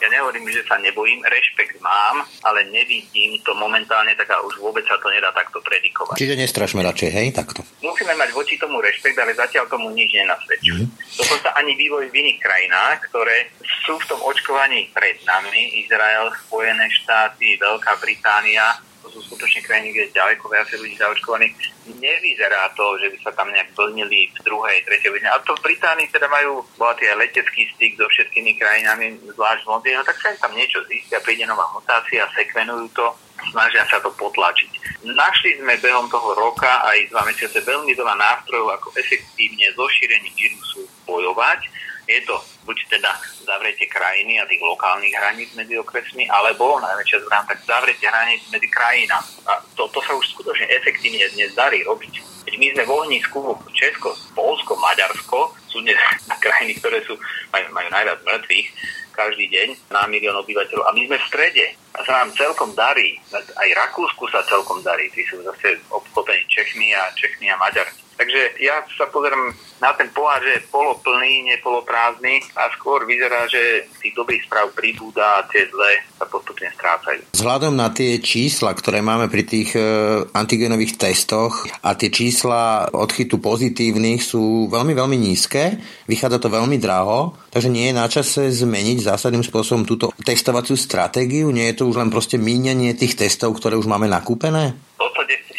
Ja 0.00 0.08
nehovorím, 0.08 0.48
že 0.48 0.64
sa 0.64 0.80
nebojím, 0.80 1.20
rešpekt 1.28 1.76
mám, 1.84 2.24
ale 2.40 2.64
nevidím 2.72 3.36
to 3.44 3.52
momentálne, 3.52 4.16
tak 4.16 4.32
a 4.32 4.40
už 4.40 4.56
vôbec 4.56 4.80
sa 4.88 4.96
to 4.96 5.12
nedá 5.12 5.28
takto 5.36 5.60
predikovať. 5.60 6.16
Čiže 6.16 6.40
nestrašme 6.40 6.80
radšej, 6.80 7.10
hej, 7.12 7.28
takto. 7.36 7.60
Musíme 7.84 8.16
mať 8.16 8.32
voči 8.32 8.56
tomu 8.56 8.80
rešpekt, 8.80 9.20
ale 9.20 9.36
zatiaľ 9.36 9.68
tomu 9.68 9.92
nič 9.92 10.08
nenasvedčuje. 10.16 10.88
Mm. 10.88 10.92
Dokonca 11.20 11.48
ani 11.52 11.72
vývoj 11.76 12.08
v 12.08 12.16
iných 12.16 12.38
krajinách, 12.40 12.96
ktoré 13.12 13.52
sú 13.84 14.00
v 14.00 14.08
tom 14.08 14.20
očkovaní 14.24 14.88
pred 14.96 15.20
nami, 15.28 15.84
Izrael, 15.84 16.32
Spojené 16.48 16.88
štáty, 17.04 17.60
Veľká 17.60 18.00
Británia, 18.00 18.80
sú 19.10 19.20
skutočne 19.26 19.60
krajiny, 19.66 19.90
kde 19.90 20.02
je 20.06 20.16
ďaleko 20.16 20.44
viacej 20.46 20.76
ľudí 20.78 20.94
zaočkovaných. 20.96 21.54
Nevyzerá 21.98 22.70
to, 22.78 22.86
že 23.02 23.10
by 23.10 23.18
sa 23.20 23.30
tam 23.34 23.50
nejak 23.50 23.74
plnili 23.74 24.30
v 24.30 24.38
druhej, 24.46 24.86
tretej 24.86 25.10
hodine. 25.10 25.30
A 25.30 25.42
to 25.42 25.52
v 25.58 25.64
Británii 25.70 26.08
teda 26.08 26.30
majú 26.30 26.62
bohatý 26.78 27.10
aj 27.10 27.18
letecký 27.18 27.66
styk 27.74 27.98
so 27.98 28.06
všetkými 28.06 28.54
krajinami, 28.56 29.18
zvlášť 29.34 29.62
v 29.66 29.70
Londýne, 29.70 30.06
tak 30.06 30.18
sa 30.22 30.30
im 30.30 30.38
tam 30.38 30.52
niečo 30.54 30.80
zistia, 30.86 31.18
príde 31.20 31.44
nová 31.44 31.66
mutácia, 31.74 32.22
sekvenujú 32.32 32.86
to, 32.94 33.06
snažia 33.50 33.82
sa 33.90 33.98
to 33.98 34.14
potlačiť. 34.14 34.70
Našli 35.10 35.58
sme 35.58 35.80
behom 35.80 36.06
toho 36.12 36.36
roka 36.36 36.70
aj 36.86 37.10
dva 37.10 37.26
mesiace 37.26 37.58
veľmi 37.64 37.92
veľa 37.96 38.14
nástrojov, 38.14 38.78
ako 38.78 38.94
efektívne 38.94 39.72
so 39.74 39.84
šírením 39.88 40.32
vírusu 40.36 40.86
bojovať 41.08 41.89
je 42.10 42.20
to 42.26 42.36
buď 42.66 42.76
teda 42.90 43.10
zavretie 43.46 43.86
krajiny 43.86 44.42
a 44.42 44.46
tých 44.46 44.62
lokálnych 44.62 45.14
hraníc 45.14 45.50
medzi 45.54 45.78
okresmi, 45.78 46.26
alebo 46.26 46.82
najväčšia 46.82 47.18
zbrán, 47.22 47.46
tak 47.46 47.58
zavretie 47.62 48.10
hraníc 48.10 48.42
medzi 48.50 48.68
krajinami. 48.70 49.30
A 49.46 49.62
to, 49.78 49.86
to 49.94 50.00
sa 50.02 50.12
už 50.14 50.26
skutočne 50.34 50.66
efektívne 50.74 51.26
dnes 51.34 51.54
darí 51.54 51.86
robiť. 51.86 52.12
Keď 52.50 52.54
my 52.58 52.66
sme 52.74 52.82
v 52.86 52.94
ohnisku 52.94 53.38
Česko, 53.74 54.10
Polsko, 54.34 54.74
Maďarsko, 54.74 55.54
sú 55.70 55.78
dnes 55.82 55.98
krajiny, 56.44 56.74
ktoré 56.82 56.98
sú, 57.06 57.14
majú, 57.54 57.66
majú 57.70 57.88
najviac 57.94 58.18
mŕtvych 58.26 58.68
každý 59.10 59.46
deň 59.52 59.68
na 59.92 60.06
milión 60.06 60.38
obyvateľov. 60.40 60.86
A 60.86 60.94
my 60.96 61.04
sme 61.04 61.18
v 61.18 61.28
strede 61.28 61.66
a 61.92 62.00
sa 62.06 62.24
nám 62.24 62.32
celkom 62.32 62.72
darí. 62.72 63.18
Aj 63.34 63.68
Rakúsku 63.68 64.24
sa 64.30 64.40
celkom 64.46 64.80
darí. 64.80 65.10
Tí 65.12 65.26
sú 65.28 65.42
zase 65.44 65.76
obklopení 65.90 66.46
Čechmi 66.48 66.94
a 66.94 67.10
Čechmi 67.12 67.50
a 67.50 67.60
Maďarmi. 67.60 68.09
Takže 68.20 68.60
ja 68.60 68.84
sa 69.00 69.08
pozerám 69.08 69.56
na 69.80 69.96
ten 69.96 70.12
pohár, 70.12 70.44
že 70.44 70.60
je 70.60 70.68
poloplný, 70.68 71.40
nie 71.40 71.56
poloprázdny 71.64 72.44
a 72.52 72.68
skôr 72.76 73.08
vyzerá, 73.08 73.48
že 73.48 73.88
tých 73.96 74.12
dobrých 74.12 74.44
správ 74.44 74.76
pribúda 74.76 75.40
a 75.40 75.48
tie 75.48 75.64
zlé 75.72 76.04
sa 76.20 76.28
postupne 76.28 76.68
strácajú. 76.76 77.24
Vzhľadom 77.32 77.72
na 77.72 77.88
tie 77.88 78.20
čísla, 78.20 78.76
ktoré 78.76 79.00
máme 79.00 79.32
pri 79.32 79.48
tých 79.48 79.72
e, 79.72 79.80
antigenových 80.36 81.00
testoch 81.00 81.64
a 81.80 81.96
tie 81.96 82.12
čísla 82.12 82.92
odchytu 82.92 83.40
pozitívnych 83.40 84.20
sú 84.20 84.68
veľmi, 84.68 84.92
veľmi 84.92 85.16
nízke, 85.16 85.80
vychádza 86.04 86.44
to 86.44 86.52
veľmi 86.52 86.76
draho, 86.76 87.40
takže 87.48 87.72
nie 87.72 87.88
je 87.88 87.96
na 87.96 88.04
čase 88.04 88.52
zmeniť 88.52 89.00
zásadným 89.00 89.40
spôsobom 89.48 89.88
túto 89.88 90.12
testovaciu 90.20 90.76
stratégiu? 90.76 91.48
Nie 91.48 91.72
je 91.72 91.80
to 91.80 91.88
už 91.88 91.96
len 92.04 92.12
proste 92.12 92.36
míňanie 92.36 92.92
tých 93.00 93.16
testov, 93.16 93.56
ktoré 93.56 93.80
už 93.80 93.88
máme 93.88 94.12
nakúpené? 94.12 94.76
V 95.00 95.08
podstate 95.08 95.49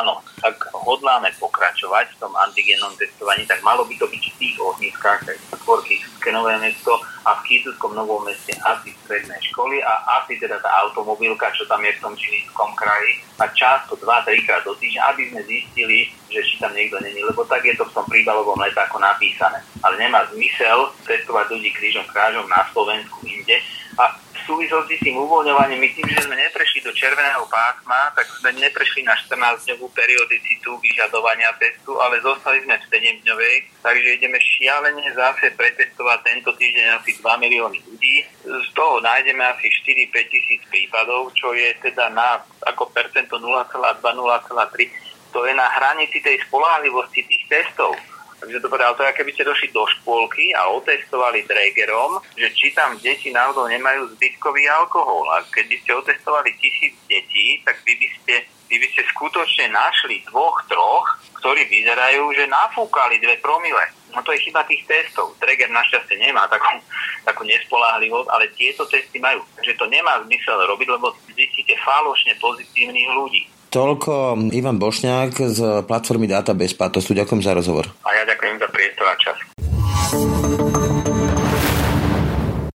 áno 0.00 0.24
ak 0.42 0.74
hodláme 0.74 1.30
pokračovať 1.38 2.18
v 2.18 2.20
tom 2.26 2.32
antigenom 2.34 2.90
testovaní, 2.98 3.46
tak 3.46 3.62
malo 3.62 3.86
by 3.86 3.94
to 3.94 4.10
byť 4.10 4.24
v 4.34 4.38
tých 4.42 4.56
ohniskách, 4.58 5.20
tak 5.22 5.38
skôrky 5.54 6.02
Nové 6.32 6.56
mesto 6.56 6.96
a 7.28 7.36
v 7.36 7.44
Kýzovskom 7.44 7.92
novom 7.92 8.24
meste 8.24 8.56
asi 8.64 8.96
stredné 9.04 9.36
školy 9.52 9.84
a 9.84 9.92
asi 10.16 10.40
teda 10.40 10.56
tá 10.64 10.70
automobilka, 10.80 11.52
čo 11.52 11.68
tam 11.68 11.84
je 11.84 11.92
v 11.92 12.00
tom 12.00 12.16
čilínskom 12.16 12.72
kraji 12.72 13.20
a 13.36 13.44
často 13.52 13.92
2-3 14.00 14.48
krát 14.48 14.64
do 14.64 14.72
týždňa, 14.80 15.12
aby 15.12 15.22
sme 15.28 15.40
zistili, 15.44 16.08
že 16.32 16.40
či 16.40 16.56
tam 16.56 16.72
niekto 16.72 16.96
není, 17.04 17.20
lebo 17.20 17.44
tak 17.44 17.60
je 17.68 17.76
to 17.76 17.84
v 17.84 17.94
tom 17.94 18.08
príbalovom 18.08 18.56
letáku 18.56 18.96
napísané. 18.96 19.60
Ale 19.84 20.00
nemá 20.00 20.24
zmysel 20.32 20.88
testovať 21.04 21.52
ľudí 21.52 21.68
krížom 21.76 22.08
krážom 22.08 22.48
na 22.48 22.64
Slovensku 22.72 23.20
inde 23.28 23.60
a 24.00 24.16
súvislosti 24.46 24.94
s 24.98 25.04
tým 25.04 25.16
uvoľňovaním, 25.18 25.80
my 25.82 25.88
tým, 25.92 26.08
že 26.08 26.24
sme 26.24 26.36
neprešli 26.38 26.80
do 26.82 26.92
červeného 26.94 27.44
pásma, 27.50 28.14
tak 28.14 28.26
sme 28.28 28.54
neprešli 28.56 29.02
na 29.02 29.14
14-dňovú 29.18 29.86
periodicitu 29.92 30.78
vyžadovania 30.78 31.50
testu, 31.58 31.98
ale 31.98 32.22
zostali 32.22 32.62
sme 32.62 32.78
v 32.78 32.88
7-dňovej, 32.90 33.54
takže 33.82 34.08
ideme 34.18 34.38
šialene 34.38 35.06
zase 35.14 35.54
pretestovať 35.54 36.18
tento 36.22 36.50
týždeň 36.54 36.86
asi 37.02 37.18
2 37.18 37.42
milióny 37.42 37.78
ľudí. 37.82 38.16
Z 38.46 38.68
toho 38.74 39.02
nájdeme 39.02 39.42
asi 39.46 39.66
4-5 39.70 40.32
tisíc 40.32 40.62
prípadov, 40.70 41.34
čo 41.34 41.54
je 41.56 41.72
teda 41.82 42.12
na 42.12 42.42
ako 42.66 42.90
percento 42.94 43.38
0,2-0,3. 43.38 45.32
To 45.32 45.48
je 45.48 45.52
na 45.56 45.64
hranici 45.80 46.20
tej 46.20 46.36
spolahlivosti 46.44 47.24
tých 47.24 47.44
testov. 47.48 47.96
Takže 48.42 48.58
to 48.58 48.66
povedal, 48.66 48.98
to 48.98 49.06
je, 49.06 49.14
keby 49.14 49.30
ste 49.38 49.46
došli 49.46 49.70
do 49.70 49.86
škôlky 49.86 50.50
a 50.58 50.66
otestovali 50.74 51.46
Dregerom, 51.46 52.18
že 52.34 52.50
či 52.58 52.74
tam 52.74 52.98
deti 52.98 53.30
náhodou 53.30 53.70
nemajú 53.70 54.10
zbytkový 54.18 54.66
alkohol. 54.66 55.30
A 55.30 55.46
keď 55.46 55.70
by 55.70 55.76
ste 55.78 55.90
otestovali 55.94 56.50
tisíc 56.58 56.90
detí, 57.06 57.62
tak 57.62 57.78
vy 57.86 57.94
by 58.02 58.08
ste, 58.18 58.34
vy 58.66 58.76
by 58.82 58.86
ste 58.90 59.02
skutočne 59.14 59.70
našli 59.70 60.26
dvoch, 60.26 60.58
troch, 60.66 61.06
ktorí 61.38 61.70
vyzerajú, 61.70 62.34
že 62.34 62.50
nafúkali 62.50 63.22
dve 63.22 63.38
promile. 63.38 63.94
No 64.10 64.18
to 64.26 64.34
je 64.34 64.42
chyba 64.42 64.66
tých 64.66 64.82
testov. 64.90 65.38
Dreger 65.38 65.70
našťastie 65.70 66.18
nemá 66.18 66.50
takú, 66.50 66.82
takú 67.22 67.46
nespoláhlivosť, 67.46 68.26
ale 68.26 68.50
tieto 68.58 68.82
testy 68.90 69.22
majú. 69.22 69.38
Takže 69.54 69.78
to 69.78 69.86
nemá 69.86 70.18
zmysel 70.26 70.58
robiť, 70.66 70.88
lebo 70.98 71.14
zistíte 71.30 71.78
falošne 71.78 72.34
pozitívnych 72.42 73.06
ľudí. 73.14 73.42
Toľko 73.72 74.36
Ivan 74.52 74.76
Bošňák 74.76 75.32
z 75.48 75.60
platformy 75.88 76.28
Data 76.28 76.52
bez 76.52 76.76
pátosu. 76.76 77.16
Ďakujem 77.16 77.40
za 77.40 77.56
rozhovor. 77.56 77.88
A 78.04 78.11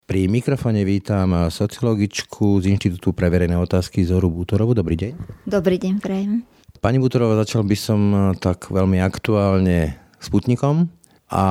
Pri 0.08 0.22
mikrofone 0.32 0.82
vítam 0.88 1.52
sociologičku 1.52 2.64
z 2.64 2.74
Inštitútu 2.74 3.14
pre 3.14 3.30
verejné 3.30 3.60
otázky 3.60 4.02
Zoru 4.02 4.32
Bútorovu. 4.32 4.74
Dobrý 4.74 4.96
deň. 4.98 5.14
Dobrý 5.46 5.78
deň, 5.78 5.94
prajem. 6.02 6.42
Pani 6.82 6.98
Bútorová, 6.98 7.38
začal 7.42 7.68
by 7.68 7.78
som 7.78 8.00
tak 8.42 8.72
veľmi 8.74 9.02
aktuálne 9.02 9.98
Sputnikom 10.18 10.90
a 11.28 11.44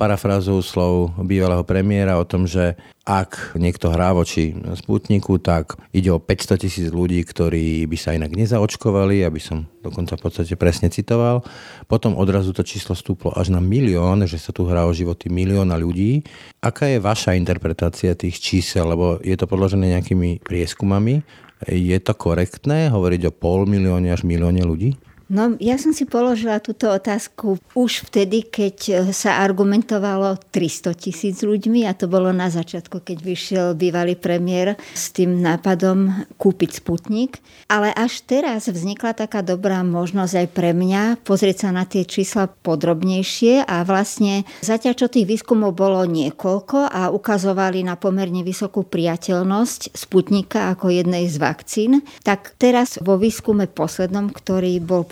parafrázou 0.00 0.64
slov 0.64 1.12
bývalého 1.20 1.60
premiéra 1.60 2.16
o 2.16 2.24
tom, 2.24 2.48
že 2.48 2.72
ak 3.04 3.52
niekto 3.52 3.92
hrá 3.92 4.16
voči 4.16 4.56
Sputniku, 4.80 5.36
tak 5.36 5.76
ide 5.92 6.08
o 6.08 6.16
500 6.16 6.56
tisíc 6.56 6.88
ľudí, 6.88 7.20
ktorí 7.28 7.84
by 7.84 7.96
sa 8.00 8.16
inak 8.16 8.32
nezaočkovali, 8.32 9.20
aby 9.20 9.36
som 9.36 9.68
dokonca 9.84 10.16
v 10.16 10.24
podstate 10.24 10.54
presne 10.56 10.88
citoval. 10.88 11.44
Potom 11.84 12.16
odrazu 12.16 12.56
to 12.56 12.64
číslo 12.64 12.96
stúplo 12.96 13.28
až 13.36 13.52
na 13.52 13.60
milión, 13.60 14.24
že 14.24 14.40
sa 14.40 14.56
tu 14.56 14.64
hrá 14.64 14.88
o 14.88 14.96
životy 14.96 15.28
milióna 15.28 15.76
ľudí. 15.76 16.24
Aká 16.64 16.88
je 16.88 16.96
vaša 16.96 17.36
interpretácia 17.36 18.16
tých 18.16 18.40
čísel, 18.40 18.88
lebo 18.88 19.20
je 19.20 19.36
to 19.36 19.44
podložené 19.44 20.00
nejakými 20.00 20.40
prieskumami? 20.40 21.20
Je 21.68 21.98
to 22.00 22.16
korektné 22.16 22.88
hovoriť 22.88 23.28
o 23.28 23.36
pol 23.36 23.68
milióne 23.68 24.08
až 24.08 24.24
milióne 24.24 24.64
ľudí? 24.64 24.96
No, 25.30 25.54
ja 25.62 25.78
som 25.78 25.94
si 25.94 26.10
položila 26.10 26.58
túto 26.58 26.90
otázku 26.90 27.62
už 27.78 28.10
vtedy, 28.10 28.42
keď 28.50 28.76
e, 28.90 28.94
sa 29.14 29.38
argumentovalo 29.46 30.34
300 30.50 30.90
tisíc 30.98 31.46
ľuďmi 31.46 31.86
a 31.86 31.94
to 31.94 32.10
bolo 32.10 32.34
na 32.34 32.50
začiatku, 32.50 32.98
keď 32.98 33.18
vyšiel 33.22 33.66
bývalý 33.78 34.18
premiér 34.18 34.74
s 34.90 35.14
tým 35.14 35.38
nápadom 35.38 36.26
kúpiť 36.34 36.82
Sputnik. 36.82 37.38
Ale 37.70 37.94
až 37.94 38.26
teraz 38.26 38.66
vznikla 38.66 39.14
taká 39.14 39.46
dobrá 39.46 39.86
možnosť 39.86 40.34
aj 40.34 40.48
pre 40.50 40.74
mňa 40.74 41.22
pozrieť 41.22 41.62
sa 41.62 41.70
na 41.70 41.86
tie 41.86 42.02
čísla 42.02 42.50
podrobnejšie 42.50 43.70
a 43.70 43.86
vlastne 43.86 44.42
zatiaľ, 44.66 44.98
čo 44.98 45.06
tých 45.06 45.30
výskumov 45.30 45.78
bolo 45.78 46.02
niekoľko 46.10 46.90
a 46.90 47.14
ukazovali 47.14 47.86
na 47.86 47.94
pomerne 47.94 48.42
vysokú 48.42 48.82
priateľnosť 48.82 49.94
Sputnika 49.94 50.74
ako 50.74 50.90
jednej 50.90 51.30
z 51.30 51.38
vakcín, 51.38 52.02
tak 52.26 52.58
teraz 52.58 52.98
vo 52.98 53.14
výskume 53.14 53.70
poslednom, 53.70 54.34
ktorý 54.34 54.82
bol 54.82 55.06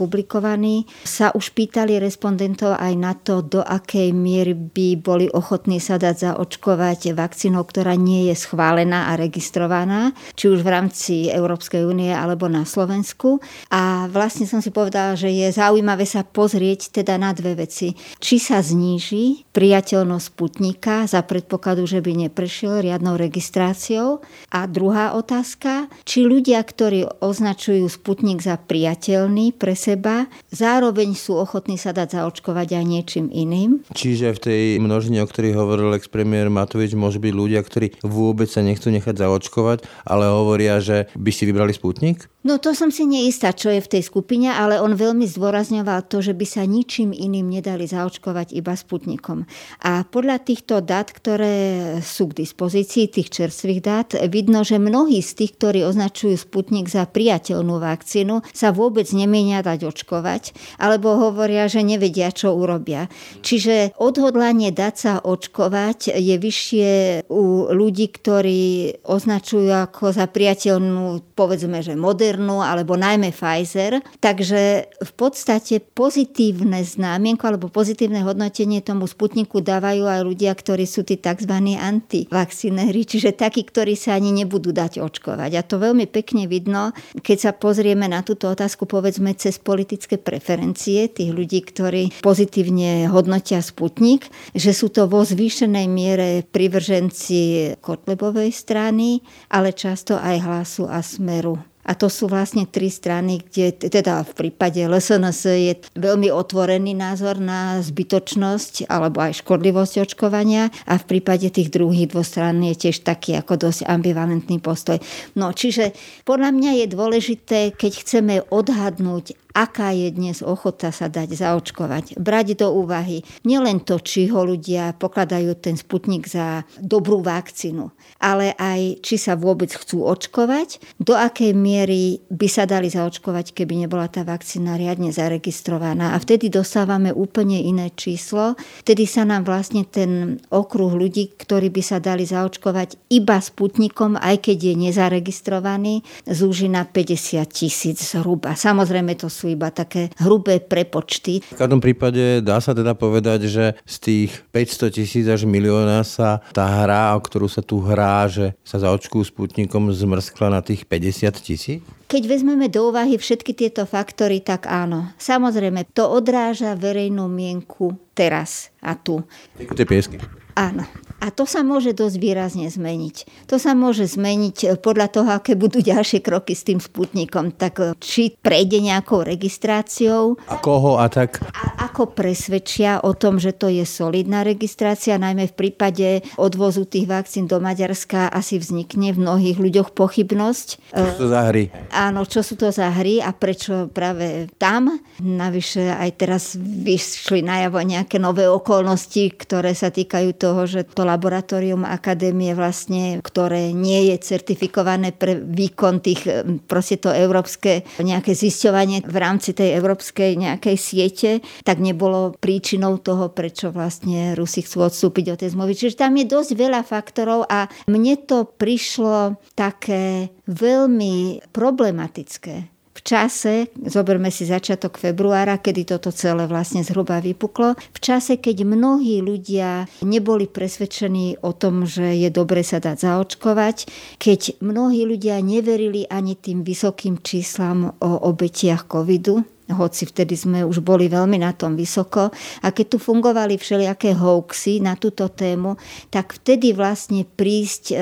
sa 1.05 1.31
už 1.37 1.53
pýtali 1.53 2.01
respondentov 2.01 2.75
aj 2.77 2.95
na 2.97 3.13
to, 3.15 3.45
do 3.45 3.61
akej 3.61 4.11
miery 4.17 4.57
by 4.57 4.97
boli 4.99 5.27
ochotní 5.29 5.79
sa 5.79 6.01
dať 6.01 6.33
zaočkovať 6.33 7.13
vakcínou, 7.13 7.63
ktorá 7.63 7.95
nie 7.95 8.33
je 8.33 8.37
schválená 8.39 9.13
a 9.13 9.21
registrovaná, 9.21 10.17
či 10.35 10.49
už 10.49 10.65
v 10.65 10.73
rámci 10.73 11.15
Európskej 11.29 11.85
únie 11.85 12.15
alebo 12.15 12.49
na 12.49 12.65
Slovensku. 12.65 13.43
A 13.69 14.09
vlastne 14.09 14.49
som 14.49 14.63
si 14.65 14.73
povedala, 14.73 15.19
že 15.19 15.29
je 15.29 15.51
zaujímavé 15.53 16.07
sa 16.09 16.25
pozrieť 16.25 17.03
teda 17.03 17.19
na 17.19 17.35
dve 17.35 17.59
veci. 17.59 17.93
Či 18.23 18.37
sa 18.39 18.63
zníži 18.63 19.45
priateľnosť 19.51 20.27
Sputnika 20.31 21.05
za 21.11 21.27
predpokladu, 21.27 21.85
že 21.85 21.99
by 21.99 22.31
neprešiel 22.31 22.79
riadnou 22.79 23.19
registráciou. 23.19 24.23
A 24.55 24.71
druhá 24.71 25.19
otázka, 25.19 25.91
či 26.07 26.23
ľudia, 26.23 26.63
ktorí 26.63 27.05
označujú 27.19 27.91
Sputnik 27.91 28.39
za 28.39 28.55
priateľný 28.55 29.51
pre 29.59 29.75
seba, 29.75 29.98
seba, 29.99 30.31
zároveň 30.55 31.19
sú 31.19 31.35
ochotní 31.35 31.75
sa 31.75 31.91
dať 31.91 32.23
zaočkovať 32.23 32.79
aj 32.79 32.85
niečím 32.87 33.27
iným. 33.35 33.83
Čiže 33.91 34.39
v 34.39 34.39
tej 34.39 34.63
množine, 34.79 35.19
o 35.19 35.27
ktorých 35.27 35.59
hovoril 35.59 35.99
ex-premiér 35.99 36.47
Matovič, 36.47 36.95
môžu 36.95 37.19
byť 37.19 37.35
ľudia, 37.35 37.59
ktorí 37.67 37.99
vôbec 38.07 38.47
sa 38.47 38.63
nechcú 38.63 38.95
nechať 38.95 39.19
zaočkovať, 39.19 39.83
ale 40.07 40.31
hovoria, 40.31 40.79
že 40.79 41.11
by 41.19 41.31
si 41.35 41.51
vybrali 41.51 41.75
Sputnik? 41.75 42.31
No 42.47 42.63
to 42.63 42.71
som 42.71 42.95
si 42.95 43.03
neistá, 43.03 43.51
čo 43.51 43.75
je 43.75 43.83
v 43.83 43.99
tej 43.99 44.07
skupine, 44.07 44.55
ale 44.55 44.79
on 44.79 44.95
veľmi 44.95 45.27
zdôrazňoval 45.27 46.07
to, 46.07 46.23
že 46.23 46.39
by 46.39 46.47
sa 46.47 46.63
ničím 46.63 47.11
iným 47.11 47.51
nedali 47.51 47.91
zaočkovať 47.91 48.55
iba 48.55 48.79
Sputnikom. 48.79 49.43
A 49.83 50.07
podľa 50.07 50.39
týchto 50.47 50.79
dát, 50.79 51.11
ktoré 51.11 51.99
sú 51.99 52.31
k 52.31 52.47
dispozícii, 52.47 53.11
tých 53.11 53.35
čerstvých 53.35 53.81
dát, 53.83 54.09
vidno, 54.31 54.63
že 54.63 54.79
mnohí 54.79 55.19
z 55.19 55.45
tých, 55.45 55.59
ktorí 55.59 55.83
označujú 55.83 56.39
Sputnik 56.39 56.87
za 56.87 57.11
priateľnú 57.11 57.83
vakcínu, 57.83 58.47
sa 58.55 58.71
vôbec 58.71 59.11
nemienia 59.11 59.61
dať 59.61 59.88
očkovať, 59.89 60.53
alebo 60.77 61.17
hovoria, 61.17 61.67
že 61.67 61.81
nevedia, 61.81 62.29
čo 62.29 62.53
urobia. 62.53 63.09
Čiže 63.41 63.97
odhodlanie 63.97 64.71
dať 64.71 64.95
sa 64.95 65.13
očkovať 65.25 66.13
je 66.13 66.37
vyššie 66.37 66.91
u 67.33 67.73
ľudí, 67.73 68.13
ktorí 68.13 69.01
označujú 69.09 69.73
ako 69.73 70.13
za 70.13 70.29
priateľnú, 70.29 71.33
povedzme, 71.33 71.81
že 71.81 71.97
modernú 71.97 72.61
alebo 72.61 72.95
najmä 73.01 73.33
Pfizer. 73.33 74.05
Takže 74.21 74.61
v 75.01 75.13
podstate 75.17 75.81
pozitívne 75.81 76.85
známienko 76.85 77.49
alebo 77.49 77.73
pozitívne 77.73 78.21
hodnotenie 78.27 78.85
tomu 78.85 79.09
Sputniku 79.09 79.65
dávajú 79.65 80.05
aj 80.05 80.21
ľudia, 80.27 80.53
ktorí 80.53 80.85
sú 80.85 81.07
tí 81.07 81.17
tzv. 81.17 81.55
antivakcinéri, 81.79 83.03
čiže 83.09 83.33
takí, 83.35 83.65
ktorí 83.65 83.97
sa 83.97 84.19
ani 84.19 84.35
nebudú 84.35 84.75
dať 84.75 85.01
očkovať. 85.01 85.51
A 85.57 85.63
to 85.65 85.81
veľmi 85.81 86.11
pekne 86.11 86.51
vidno, 86.51 86.93
keď 87.23 87.39
sa 87.39 87.53
pozrieme 87.55 88.11
na 88.11 88.21
túto 88.27 88.51
otázku 88.51 88.85
povedzme 88.85 89.33
cez 89.39 89.57
politické 89.79 90.19
preferencie 90.19 91.07
tých 91.07 91.31
ľudí, 91.31 91.63
ktorí 91.63 92.19
pozitívne 92.19 93.07
hodnotia 93.07 93.63
Sputnik, 93.63 94.27
že 94.51 94.75
sú 94.75 94.91
to 94.91 95.07
vo 95.07 95.23
zvýšenej 95.23 95.87
miere 95.87 96.43
privrženci 96.43 97.79
Kotlebovej 97.79 98.51
strany, 98.51 99.23
ale 99.47 99.71
často 99.71 100.19
aj 100.19 100.43
hlasu 100.43 100.91
a 100.91 100.99
smeru. 100.99 101.63
A 101.89 101.97
to 101.97 102.13
sú 102.13 102.29
vlastne 102.29 102.69
tri 102.69 102.93
strany, 102.93 103.41
kde 103.41 103.73
teda 103.73 104.21
v 104.21 104.33
prípade 104.37 104.77
LSNS 104.77 105.41
je 105.57 105.73
veľmi 105.97 106.29
otvorený 106.29 106.93
názor 106.93 107.41
na 107.41 107.81
zbytočnosť 107.81 108.93
alebo 108.93 109.25
aj 109.25 109.41
škodlivosť 109.41 110.05
očkovania 110.05 110.69
a 110.85 111.01
v 111.01 111.09
prípade 111.09 111.49
tých 111.49 111.73
druhých 111.73 112.13
dvoch 112.13 112.29
strán 112.29 112.61
je 112.61 112.77
tiež 112.77 113.09
taký 113.09 113.41
ako 113.41 113.73
dosť 113.73 113.89
ambivalentný 113.89 114.61
postoj. 114.61 115.01
No 115.33 115.57
čiže 115.57 115.97
podľa 116.29 116.53
mňa 116.53 116.85
je 116.85 116.87
dôležité, 116.93 117.59
keď 117.73 117.93
chceme 118.05 118.35
odhadnúť, 118.53 119.33
aká 119.59 119.91
je 119.91 120.15
dnes 120.15 120.39
ochota 120.39 120.95
sa 120.95 121.11
dať 121.11 121.35
zaočkovať. 121.35 122.15
Brať 122.15 122.63
do 122.63 122.71
úvahy 122.71 123.27
nielen 123.43 123.83
to, 123.83 123.99
či 123.99 124.31
ho 124.31 124.47
ľudia 124.47 124.95
pokladajú 124.95 125.59
ten 125.59 125.75
sputnik 125.75 126.31
za 126.31 126.63
dobrú 126.79 127.19
vakcínu, 127.27 127.91
ale 128.23 128.55
aj 128.55 129.03
či 129.03 129.19
sa 129.19 129.35
vôbec 129.35 129.75
chcú 129.75 130.07
očkovať, 130.07 130.79
do 131.03 131.19
akej 131.19 131.59
miery 131.59 132.23
by 132.31 132.47
sa 132.47 132.71
dali 132.71 132.87
zaočkovať, 132.87 133.51
keby 133.59 133.83
nebola 133.83 134.07
tá 134.07 134.23
vakcína 134.23 134.79
riadne 134.79 135.11
zaregistrovaná. 135.11 136.15
A 136.15 136.23
vtedy 136.23 136.47
dostávame 136.47 137.11
úplne 137.11 137.59
iné 137.59 137.91
číslo. 137.91 138.55
Vtedy 138.87 139.11
sa 139.11 139.27
nám 139.27 139.43
vlastne 139.43 139.83
ten 139.83 140.39
okruh 140.55 140.95
ľudí, 140.95 141.35
ktorí 141.35 141.75
by 141.75 141.83
sa 141.83 141.99
dali 141.99 142.23
zaočkovať 142.23 143.11
iba 143.11 143.43
sputnikom, 143.43 144.15
aj 144.15 144.47
keď 144.47 144.59
je 144.71 144.75
nezaregistrovaný, 144.89 146.07
zúži 146.31 146.71
na 146.71 146.87
50 146.87 147.43
tisíc 147.51 147.99
zhruba. 148.15 148.55
Samozrejme 148.55 149.19
to 149.19 149.27
sú 149.27 149.48
iba 149.49 149.73
také 149.73 150.13
hrubé 150.21 150.61
prepočty. 150.61 151.41
V 151.43 151.59
každom 151.59 151.81
prípade 151.81 152.45
dá 152.45 152.61
sa 152.61 152.77
teda 152.77 152.93
povedať, 152.93 153.49
že 153.49 153.65
z 153.89 153.97
tých 153.99 154.31
500 154.53 154.97
tisíc 154.97 155.25
až 155.27 155.49
milióna 155.49 156.05
sa 156.05 156.45
tá 156.53 156.69
hra, 156.85 157.17
o 157.17 157.21
ktorú 157.25 157.49
sa 157.49 157.65
tu 157.65 157.81
hrá, 157.81 158.29
že 158.29 158.53
sa 158.63 158.79
zaočkujú 158.79 159.33
sputnikom 159.33 159.91
zmrskla 159.91 160.53
na 160.53 160.61
tých 160.61 160.85
50 160.85 161.33
tisíc? 161.41 161.81
Keď 162.09 162.23
vezmeme 162.25 162.73
do 162.73 162.89
úvahy 162.89 163.21
všetky 163.21 163.53
tieto 163.53 163.85
faktory, 163.85 164.41
tak 164.41 164.65
áno. 164.65 165.13
Samozrejme, 165.21 165.93
to 165.93 166.09
odráža 166.09 166.73
verejnú 166.73 167.29
mienku 167.29 167.93
teraz 168.17 168.73
a 168.81 168.97
tu. 168.97 169.21
Tie 169.57 169.85
piesky. 169.85 170.17
Áno. 170.57 170.89
A 171.19 171.35
to 171.35 171.45
sa 171.45 171.67
môže 171.67 171.95
dosť 171.95 172.17
výrazne 172.23 172.67
zmeniť. 172.71 173.47
To 173.51 173.59
sa 173.59 173.75
môže 173.75 174.07
zmeniť 174.07 174.79
podľa 174.79 175.09
toho, 175.11 175.31
aké 175.35 175.59
budú 175.59 175.83
ďalšie 175.93 176.23
kroky 176.23 176.55
s 176.55 176.67
tým 176.67 176.79
sputnikom. 176.79 177.55
Tak 177.55 177.99
či 177.99 178.39
prejde 178.39 178.79
nejakou 178.79 179.27
registráciou. 179.27 180.39
A 180.47 180.57
koho 180.63 180.99
a 181.03 181.11
tak? 181.11 181.43
A 181.55 181.79
ako 181.91 182.15
presvedčia 182.15 183.03
o 183.03 183.11
tom, 183.11 183.43
že 183.43 183.51
to 183.51 183.67
je 183.67 183.83
solidná 183.83 184.47
registrácia, 184.47 185.19
najmä 185.19 185.51
v 185.51 185.59
prípade 185.59 186.23
odvozu 186.39 186.87
tých 186.87 187.11
vakcín 187.11 187.51
do 187.51 187.59
Maďarska 187.59 188.31
asi 188.31 188.63
vznikne 188.63 189.11
v 189.11 189.27
mnohých 189.27 189.59
ľuďoch 189.59 189.91
pochybnosť. 189.99 190.95
Čo 190.95 191.13
sú 191.19 191.27
za 191.27 191.51
hry? 191.51 191.75
Áno, 191.91 192.23
čo 192.23 192.47
sú 192.47 192.55
to 192.55 192.71
za 192.71 192.93
hry 192.95 193.19
a 193.19 193.35
prečo 193.35 193.91
práve 193.91 194.47
tam. 194.63 195.01
Navyše 195.19 195.91
aj 195.91 196.11
teraz 196.21 196.55
vyšli 196.61 197.43
najavo 197.43 197.83
nejaké 197.83 198.23
nové 198.23 198.47
okolnosti, 198.47 199.35
ktoré 199.35 199.75
sa 199.75 199.91
týkajú 199.91 200.37
toho, 200.39 200.69
že 200.69 200.87
to 200.87 201.08
laboratórium 201.09 201.89
akadémie 201.89 202.53
vlastne, 202.53 203.25
ktoré 203.25 203.73
nie 203.73 204.13
je 204.13 204.17
certifikované 204.21 205.17
pre 205.17 205.41
výkon 205.41 206.05
tých, 206.05 206.45
proste 206.69 207.01
to 207.01 207.09
európske 207.09 207.89
nejaké 207.97 208.37
zisťovanie 208.37 209.09
v 209.09 209.17
rámci 209.17 209.57
tej 209.57 209.81
európskej 209.81 210.37
nejakej 210.37 210.77
siete, 210.77 211.31
tak 211.65 211.81
nebolo 211.81 212.37
príčinou 212.37 213.01
toho, 213.01 213.33
prečo 213.33 213.73
vlastne 213.73 214.37
Rusi 214.37 214.61
chcú 214.61 214.85
odstúpiť 214.85 215.33
od 215.33 215.39
tej 215.41 215.57
zmluvy. 215.57 215.73
Čiže 215.73 216.05
tam 216.05 216.13
je 216.21 216.29
dosť 216.29 216.53
veľa 216.53 216.85
faktorov 216.85 217.49
a 217.49 217.73
mne 217.89 218.21
to 218.29 218.45
prišlo 218.45 219.41
také 219.57 220.29
veľmi 220.45 221.49
problematické 221.51 222.78
v 222.99 223.01
čase, 223.07 223.71
zoberme 223.79 224.35
si 224.35 224.43
začiatok 224.43 224.99
februára, 224.99 225.63
kedy 225.63 225.95
toto 225.95 226.11
celé 226.11 226.51
vlastne 226.51 226.83
zhruba 226.83 227.23
vypuklo, 227.23 227.79
v 227.79 227.99
čase, 228.03 228.43
keď 228.43 228.67
mnohí 228.67 229.23
ľudia 229.23 229.87
neboli 230.03 230.51
presvedčení 230.51 231.39
o 231.47 231.55
tom, 231.55 231.87
že 231.87 232.19
je 232.19 232.27
dobre 232.35 232.67
sa 232.67 232.83
dať 232.83 233.07
zaočkovať, 233.07 233.77
keď 234.19 234.59
mnohí 234.59 235.07
ľudia 235.07 235.39
neverili 235.39 236.11
ani 236.11 236.35
tým 236.35 236.67
vysokým 236.67 237.23
číslam 237.23 237.95
o 238.03 238.11
obetiach 238.27 238.91
covidu, 238.91 239.47
hoci 239.69 240.09
vtedy 240.09 240.35
sme 240.35 240.59
už 240.65 240.81
boli 240.81 241.13
veľmi 241.13 241.37
na 241.41 241.53
tom 241.53 241.77
vysoko. 241.77 242.33
A 242.65 242.69
keď 242.73 242.97
tu 242.97 242.99
fungovali 243.01 243.61
všelijaké 243.61 244.17
hoaxy 244.17 244.81
na 244.81 244.97
túto 244.97 245.29
tému, 245.29 245.77
tak 246.09 246.37
vtedy 246.41 246.73
vlastne 246.73 247.29
prísť 247.29 247.85
e, 247.93 247.97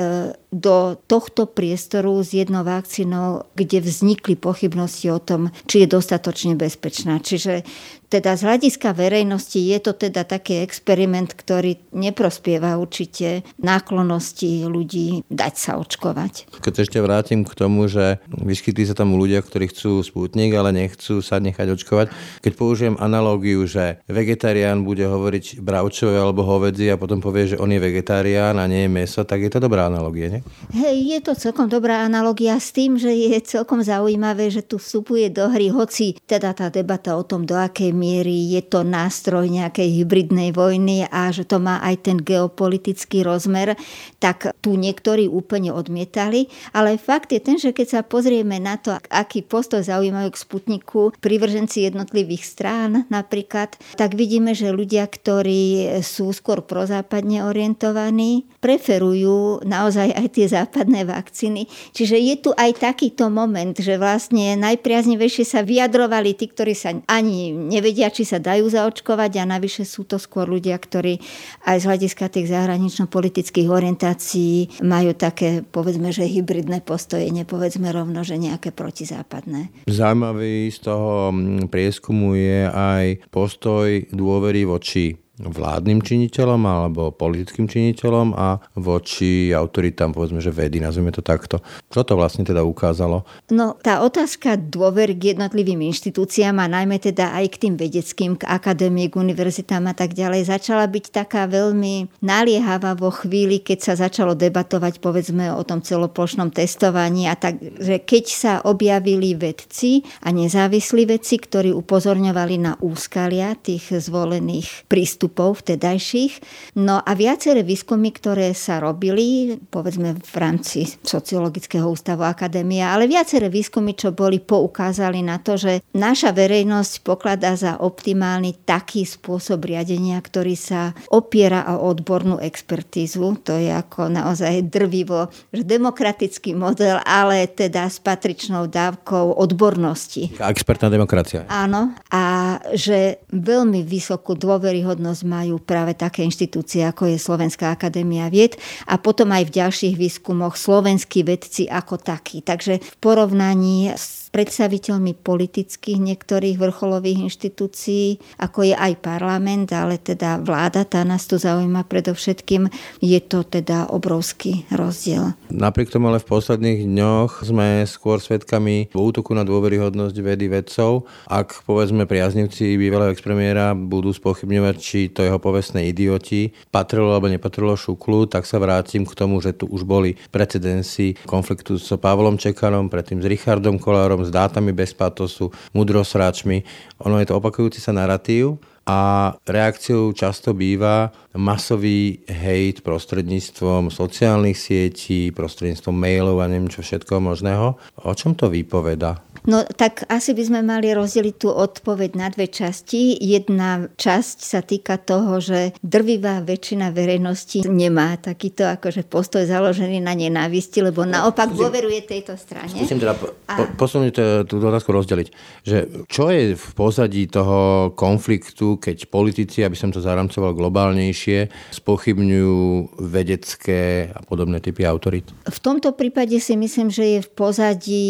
do 0.47 0.95
tohto 1.11 1.43
priestoru 1.43 2.23
s 2.23 2.31
jednou 2.31 2.63
vakcínou, 2.63 3.43
kde 3.51 3.83
vznikli 3.83 4.39
pochybnosti 4.39 5.11
o 5.11 5.19
tom, 5.19 5.51
či 5.67 5.83
je 5.83 5.87
dostatočne 5.91 6.55
bezpečná. 6.55 7.19
Čiže 7.19 7.67
teda 8.07 8.39
z 8.39 8.41
hľadiska 8.47 8.95
verejnosti 8.95 9.59
je 9.59 9.77
to 9.83 9.91
teda 9.91 10.23
taký 10.23 10.63
experiment, 10.63 11.35
ktorý 11.35 11.75
neprospieva 11.91 12.79
určite 12.79 13.43
náklonosti 13.59 14.63
ľudí 14.63 15.27
dať 15.27 15.53
sa 15.59 15.71
očkovať. 15.75 16.47
Keď 16.63 16.73
ešte 16.87 17.03
vrátim 17.03 17.43
k 17.43 17.51
tomu, 17.51 17.91
že 17.91 18.23
vyskytli 18.31 18.87
sa 18.87 18.95
tam 18.95 19.19
ľudia, 19.19 19.43
ktorí 19.43 19.67
chcú 19.71 19.99
spútnik, 19.99 20.55
ale 20.55 20.71
nechcú 20.71 21.19
sa 21.19 21.43
nechať 21.43 21.67
očkovať. 21.75 22.07
Keď 22.39 22.53
použijem 22.55 22.95
analógiu, 22.95 23.67
že 23.67 23.99
vegetarián 24.07 24.87
bude 24.87 25.03
hovoriť 25.03 25.59
bravčové 25.59 26.15
alebo 26.15 26.47
hovedzi 26.47 26.87
a 26.87 26.99
potom 26.99 27.19
povie, 27.19 27.55
že 27.55 27.59
on 27.59 27.75
je 27.75 27.83
vegetarián 27.83 28.55
a 28.55 28.65
nie 28.71 28.87
je 28.87 28.91
meso, 28.91 29.27
tak 29.27 29.43
je 29.43 29.51
to 29.51 29.59
dobrá 29.59 29.91
analogia, 29.91 30.39
nie? 30.39 30.41
Hej, 30.71 30.97
je 31.11 31.19
to 31.27 31.33
celkom 31.35 31.67
dobrá 31.67 32.07
analogia 32.07 32.55
s 32.55 32.71
tým, 32.71 32.95
že 32.95 33.11
je 33.11 33.35
celkom 33.43 33.83
zaujímavé, 33.83 34.47
že 34.47 34.63
tu 34.63 34.79
vstupuje 34.79 35.27
do 35.27 35.51
hry, 35.51 35.67
hoci 35.67 36.15
teda 36.23 36.55
tá 36.55 36.71
debata 36.71 37.19
o 37.19 37.27
tom, 37.27 37.43
do 37.43 37.57
akej 37.59 37.96
miery 37.97 38.53
je 38.53 38.61
to 38.61 38.85
nástroj 38.85 39.49
nejakej 39.49 39.97
hybridnej 39.97 40.53
vojny 40.53 41.09
a 41.09 41.33
že 41.33 41.49
to 41.49 41.57
má 41.57 41.81
aj 41.81 42.05
ten 42.05 42.21
geopolitický 42.21 43.25
rozmer, 43.25 43.73
tak 44.21 44.53
tu 44.61 44.77
niektorí 44.77 45.25
úplne 45.25 45.73
odmietali. 45.73 46.53
Ale 46.77 47.01
fakt 47.01 47.33
je 47.33 47.41
ten, 47.41 47.57
že 47.57 47.73
keď 47.73 47.87
sa 47.89 48.01
pozrieme 48.05 48.61
na 48.61 48.77
to, 48.77 48.93
aký 49.09 49.41
postoj 49.41 49.81
zaujímajú 49.81 50.29
k 50.29 50.41
Sputniku 50.45 51.01
privrženci 51.17 51.89
jednotlivých 51.89 52.45
strán 52.45 53.09
napríklad, 53.09 53.73
tak 53.97 54.13
vidíme, 54.13 54.53
že 54.53 54.69
ľudia, 54.69 55.09
ktorí 55.09 55.97
sú 56.05 56.29
skôr 56.29 56.61
prozápadne 56.61 57.41
orientovaní, 57.41 58.45
preferujú 58.61 59.65
naozaj 59.65 60.13
aj 60.13 60.27
tie 60.37 60.45
západné 60.45 61.07
vakcíny. 61.07 61.65
Čiže 61.97 62.17
je 62.19 62.35
tu 62.37 62.49
aj 62.53 62.77
takýto 62.77 63.31
moment, 63.33 63.73
že 63.73 63.97
vlastne 63.97 64.53
najpriaznivejšie 64.59 65.45
sa 65.47 65.63
vyjadrovali 65.63 66.35
tí, 66.35 66.51
ktorí 66.51 66.75
sa 66.75 66.93
ani 67.07 67.49
nevedeli 67.55 67.86
nevedia, 67.87 68.11
či 68.11 68.27
sa 68.27 68.43
dajú 68.43 68.67
zaočkovať 68.67 69.39
a 69.39 69.47
navyše 69.47 69.87
sú 69.87 70.03
to 70.03 70.19
skôr 70.19 70.43
ľudia, 70.43 70.75
ktorí 70.75 71.23
aj 71.63 71.77
z 71.79 71.87
hľadiska 71.87 72.27
tých 72.27 72.51
zahranično-politických 72.51 73.71
orientácií 73.71 74.83
majú 74.83 75.15
také, 75.15 75.63
povedzme, 75.63 76.11
že 76.11 76.27
hybridné 76.27 76.83
postoje, 76.83 77.31
nepovedzme 77.31 77.87
rovno, 77.87 78.27
že 78.27 78.35
nejaké 78.35 78.75
protizápadné. 78.75 79.87
Zaujímavý 79.87 80.67
z 80.67 80.83
toho 80.83 81.31
mm, 81.31 81.71
prieskumu 81.71 82.35
je 82.35 82.67
aj 82.67 83.31
postoj 83.31 84.03
dôvery 84.11 84.67
voči 84.67 85.15
vládnym 85.37 86.01
činiteľom 86.01 86.61
alebo 86.65 87.13
politickým 87.13 87.69
činiteľom 87.69 88.33
a 88.33 88.57
voči 88.73 89.53
autoritám, 89.53 90.09
povedzme, 90.09 90.41
že 90.41 90.49
vedy, 90.49 90.81
nazvime 90.81 91.13
to 91.13 91.21
takto. 91.21 91.61
Čo 91.93 92.01
to 92.01 92.17
vlastne 92.17 92.41
teda 92.41 92.65
ukázalo? 92.65 93.21
No, 93.53 93.77
tá 93.77 94.01
otázka 94.01 94.57
dôver 94.57 95.13
k 95.13 95.37
jednotlivým 95.37 95.85
inštitúciám 95.93 96.57
a 96.57 96.65
najmä 96.65 96.97
teda 96.97 97.37
aj 97.37 97.45
k 97.53 97.69
tým 97.69 97.73
vedeckým, 97.77 98.31
k 98.33 98.49
akadémie, 98.49 99.13
k 99.13 99.21
univerzitám 99.21 99.85
a 99.85 99.93
tak 99.93 100.17
ďalej, 100.17 100.49
začala 100.49 100.89
byť 100.89 101.05
taká 101.13 101.45
veľmi 101.45 102.09
naliehavá 102.25 102.97
vo 102.97 103.13
chvíli, 103.13 103.61
keď 103.61 103.93
sa 103.93 103.93
začalo 104.09 104.33
debatovať, 104.33 104.97
povedzme, 104.97 105.53
o 105.53 105.61
tom 105.61 105.85
celoplošnom 105.85 106.49
testovaní 106.49 107.29
a 107.29 107.37
tak, 107.37 107.61
že 107.61 108.01
keď 108.01 108.25
sa 108.25 108.53
objavili 108.65 109.37
vedci 109.37 110.01
a 110.25 110.33
nezávislí 110.33 111.05
vedci, 111.05 111.37
ktorí 111.37 111.69
upozorňovali 111.77 112.55
na 112.57 112.73
úskalia 112.81 113.53
tých 113.53 113.93
zvolených 114.01 114.89
prístupov 114.89 115.26
prístupov 115.27 115.59
vtedajších. 115.59 116.33
No 116.79 117.03
a 117.03 117.11
viaceré 117.11 117.61
výskumy, 117.67 118.15
ktoré 118.15 118.55
sa 118.55 118.79
robili, 118.79 119.59
povedzme 119.59 120.15
v 120.15 120.35
rámci 120.39 120.87
Sociologického 121.03 121.83
ústavu 121.83 122.23
Akadémia, 122.23 122.95
ale 122.95 123.11
viaceré 123.11 123.51
výskumy, 123.51 123.91
čo 123.91 124.15
boli, 124.15 124.39
poukázali 124.39 125.19
na 125.19 125.43
to, 125.43 125.59
že 125.59 125.83
naša 125.91 126.31
verejnosť 126.31 127.03
pokladá 127.03 127.59
za 127.59 127.75
optimálny 127.75 128.63
taký 128.63 129.03
spôsob 129.03 129.67
riadenia, 129.67 130.15
ktorý 130.23 130.55
sa 130.55 130.95
opiera 131.11 131.75
o 131.75 131.91
odbornú 131.91 132.39
expertízu. 132.39 133.43
To 133.43 133.59
je 133.59 133.73
ako 133.73 134.07
naozaj 134.07 134.71
drvivo, 134.71 135.27
že 135.51 135.67
demokratický 135.67 136.55
model, 136.55 137.03
ale 137.03 137.51
teda 137.51 137.91
s 137.91 137.99
patričnou 137.99 138.71
dávkou 138.71 139.35
odbornosti. 139.35 140.39
Expertná 140.39 140.87
demokracia. 140.87 141.43
Áno. 141.51 141.91
A 142.13 142.57
že 142.71 143.19
veľmi 143.33 143.83
vysokú 143.83 144.37
dôveryhodnosť 144.37 145.16
možnosť 145.17 145.25
majú 145.25 145.57
práve 145.57 145.97
také 145.97 146.21
inštitúcie, 146.21 146.85
ako 146.85 147.09
je 147.09 147.17
Slovenská 147.17 147.73
akadémia 147.73 148.29
vied 148.29 148.53
a 148.85 149.01
potom 149.01 149.33
aj 149.33 149.49
v 149.49 149.55
ďalších 149.57 149.95
výskumoch 149.97 150.53
slovenskí 150.53 151.25
vedci 151.25 151.65
ako 151.65 151.97
takí. 151.97 152.45
Takže 152.45 152.77
v 152.77 152.95
porovnaní 153.01 153.97
s 153.97 154.26
predstaviteľmi 154.37 155.17
politických 155.17 155.97
niektorých 155.97 156.61
vrcholových 156.61 157.25
inštitúcií, 157.25 158.21
ako 158.37 158.69
je 158.69 158.75
aj 158.77 158.93
parlament, 159.01 159.73
ale 159.73 159.97
teda 159.97 160.37
vláda, 160.37 160.85
tá 160.85 161.01
nás 161.01 161.25
tu 161.25 161.41
zaujíma 161.41 161.89
predovšetkým, 161.89 162.69
je 163.01 163.17
to 163.25 163.41
teda 163.41 163.89
obrovský 163.89 164.69
rozdiel. 164.69 165.33
Napriek 165.49 165.89
tomu 165.89 166.13
ale 166.13 166.21
v 166.21 166.29
posledných 166.29 166.85
dňoch 166.85 167.49
sme 167.49 167.81
skôr 167.89 168.21
svedkami 168.21 168.93
útoku 168.93 169.33
na 169.33 169.41
dôveryhodnosť 169.41 170.13
vedy 170.21 170.53
vedcov. 170.53 171.09
Ak 171.25 171.65
povedzme 171.65 172.05
priaznivci 172.05 172.77
bývalého 172.77 173.09
expremiéra 173.09 173.73
budú 173.73 174.13
spochybňovať, 174.13 174.75
či 174.77 175.09
to 175.09 175.25
jeho 175.25 175.41
povestné 175.41 175.89
idioti 175.89 176.53
patrilo 176.69 177.09
alebo 177.09 177.25
nepatrilo 177.25 177.73
šuklu, 177.73 178.29
tak 178.29 178.45
sa 178.45 178.61
vrátim 178.61 179.01
k 179.01 179.17
tomu, 179.17 179.41
že 179.41 179.57
tu 179.57 179.65
už 179.65 179.81
boli 179.81 180.13
precedensy 180.29 181.17
konfliktu 181.25 181.81
s 181.81 181.89
Pavlom 181.97 182.37
Čekanom, 182.37 182.93
predtým 182.93 183.17
s 183.17 183.25
Richardom 183.25 183.81
Kolárom, 183.81 184.26
s 184.27 184.31
dátami 184.31 184.75
bez 184.75 184.91
patosu, 184.91 185.49
mudrosráčmi. 185.71 186.67
Ono 187.07 187.15
je 187.17 187.27
to 187.31 187.39
opakujúci 187.39 187.79
sa 187.79 187.95
narratív 187.95 188.59
a 188.87 189.35
reakciou 189.43 190.15
často 190.15 190.55
býva 190.55 191.11
masový 191.35 192.23
hejt 192.23 192.87
prostredníctvom 192.87 193.91
sociálnych 193.91 194.55
sietí, 194.55 195.35
prostredníctvom 195.35 195.91
mailov 195.91 196.39
a 196.39 196.47
neviem 196.47 196.71
čo 196.71 196.79
všetko 196.79 197.19
možného. 197.19 197.75
O 198.07 198.11
čom 198.15 198.31
to 198.31 198.47
vypoveda? 198.47 199.19
No 199.47 199.63
tak 199.63 200.03
asi 200.11 200.35
by 200.35 200.43
sme 200.43 200.59
mali 200.59 200.91
rozdeliť 200.91 201.35
tú 201.39 201.49
odpoveď 201.55 202.19
na 202.19 202.27
dve 202.27 202.51
časti. 202.51 203.15
Jedna 203.15 203.87
časť 203.95 204.37
sa 204.43 204.59
týka 204.59 204.99
toho, 204.99 205.39
že 205.39 205.71
drvivá 205.79 206.43
väčšina 206.43 206.91
verejnosti 206.91 207.63
nemá 207.63 208.19
takýto 208.19 208.67
akože 208.67 209.07
postoj 209.07 209.47
založený 209.47 210.03
na 210.03 210.11
nenávisti, 210.11 210.83
lebo 210.83 211.07
naopak 211.07 211.55
dôveruje 211.55 212.03
tejto 212.03 212.35
strane. 212.35 212.75
Musím 212.75 212.99
teda 212.99 213.15
po, 213.15 213.31
po, 213.47 213.63
posunúť 213.79 214.43
tú 214.51 214.59
otázku 214.59 214.91
rozdeliť. 214.91 215.27
Že 215.63 215.77
čo 216.11 216.27
je 216.27 216.59
v 216.59 216.67
pozadí 216.75 217.31
toho 217.31 217.91
konfliktu, 217.95 218.75
keď 218.83 219.07
politici, 219.07 219.63
aby 219.63 219.79
som 219.79 219.95
to 219.95 220.03
zaramcoval 220.03 220.51
globálnejšie, 220.59 221.71
spochybňujú 221.71 222.99
vedecké 222.99 224.11
a 224.11 224.19
podobné 224.27 224.59
typy 224.59 224.83
autorít? 224.83 225.31
V 225.47 225.59
tomto 225.63 225.95
prípade 225.95 226.35
si 226.43 226.59
myslím, 226.59 226.91
že 226.91 227.15
je 227.15 227.19
v 227.23 227.29
pozadí 227.31 228.07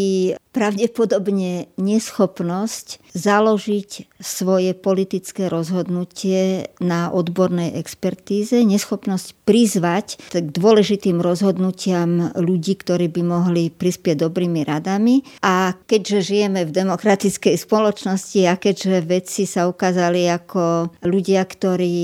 pravdepodobne 0.58 1.70
neschopnosť 1.78 3.14
založiť 3.14 4.18
svoje 4.18 4.74
politické 4.74 5.50
rozhodnutie 5.50 6.74
na 6.82 7.14
odbornej 7.14 7.78
expertíze, 7.78 8.58
neschopnosť 8.66 9.38
prizvať 9.46 10.18
k 10.34 10.50
dôležitým 10.50 11.22
rozhodnutiam 11.22 12.34
ľudí, 12.34 12.78
ktorí 12.78 13.10
by 13.14 13.22
mohli 13.22 13.64
prispieť 13.70 14.26
dobrými 14.26 14.66
radami. 14.66 15.22
A 15.46 15.78
keďže 15.86 16.34
žijeme 16.34 16.66
v 16.66 16.74
demokratickej 16.74 17.56
spoločnosti 17.58 18.42
a 18.50 18.58
keďže 18.58 19.06
vedci 19.06 19.46
sa 19.46 19.70
ukázali 19.70 20.26
ako 20.30 20.94
ľudia, 21.06 21.46
ktorí 21.46 21.96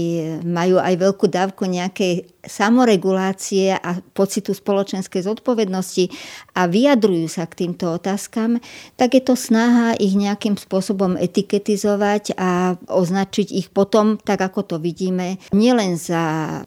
majú 0.45 0.77
aj 0.77 0.93
veľkú 0.97 1.25
dávku 1.29 1.65
nejakej 1.65 2.32
samoregulácie 2.43 3.71
a 3.73 4.03
pocitu 4.11 4.51
spoločenskej 4.51 5.23
zodpovednosti 5.23 6.11
a 6.59 6.67
vyjadrujú 6.67 7.31
sa 7.31 7.47
k 7.47 7.65
týmto 7.65 7.95
otázkam, 7.95 8.59
tak 8.99 9.15
je 9.15 9.23
to 9.23 9.39
snaha 9.39 9.95
ich 9.95 10.13
nejakým 10.13 10.59
spôsobom 10.59 11.15
etiketizovať 11.15 12.35
a 12.35 12.75
označiť 12.91 13.47
ich 13.55 13.67
potom, 13.71 14.19
tak 14.19 14.43
ako 14.43 14.75
to 14.75 14.75
vidíme, 14.77 15.39
nielen 15.55 15.95
za 15.95 16.23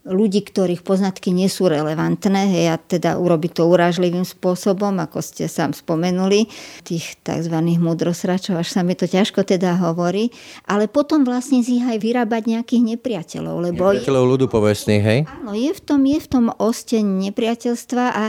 ľudí, 0.09 0.43
ktorých 0.49 0.81
poznatky 0.81 1.31
nie 1.31 1.53
sú 1.53 1.69
relevantné, 1.69 2.43
hej, 2.57 2.67
a 2.73 2.77
teda 2.81 3.21
urobiť 3.21 3.61
to 3.61 3.69
urážlivým 3.69 4.25
spôsobom, 4.25 4.97
ako 4.97 5.21
ste 5.21 5.45
sám 5.45 5.77
spomenuli, 5.77 6.49
tých 6.89 7.21
tzv. 7.21 7.57
mudrosračov, 7.77 8.59
až 8.65 8.73
sa 8.73 8.81
mi 8.81 8.97
to 8.97 9.05
ťažko 9.05 9.45
teda 9.45 9.77
hovorí, 9.77 10.33
ale 10.65 10.89
potom 10.89 11.23
vlastne 11.23 11.61
z 11.61 11.79
nich 11.79 11.85
aj 11.85 11.99
vyrábať 12.01 12.43
nejakých 12.49 12.83
nepriateľov. 12.97 13.57
Lebo 13.71 13.93
nepriateľov 13.93 14.25
ľudu 14.25 14.47
povestných, 14.49 15.05
hej? 15.05 15.19
Áno, 15.29 15.53
je 15.53 15.65
v 15.72 15.81
tom, 15.81 16.00
je 16.07 16.18
v 16.20 16.29
tom 16.29 16.44
osteň 16.52 17.05
nepriateľstva 17.31 18.05
a 18.12 18.24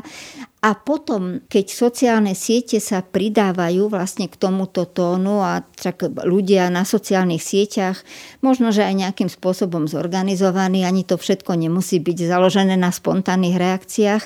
a 0.58 0.74
potom, 0.74 1.46
keď 1.46 1.66
sociálne 1.70 2.34
siete 2.34 2.82
sa 2.82 3.06
pridávajú 3.06 3.94
vlastne 3.94 4.26
k 4.26 4.36
tomuto 4.42 4.90
tónu 4.90 5.46
a 5.46 5.62
však 5.78 6.26
ľudia 6.26 6.74
na 6.74 6.82
sociálnych 6.82 7.46
sieťach, 7.46 8.02
možno, 8.42 8.74
že 8.74 8.82
aj 8.82 9.06
nejakým 9.06 9.30
spôsobom 9.30 9.86
zorganizovaní, 9.86 10.82
ani 10.82 11.06
to 11.06 11.22
všetko 11.22 11.54
nemusí 11.54 12.02
byť 12.02 12.18
založené 12.26 12.74
na 12.74 12.90
spontánnych 12.90 13.54
reakciách, 13.54 14.24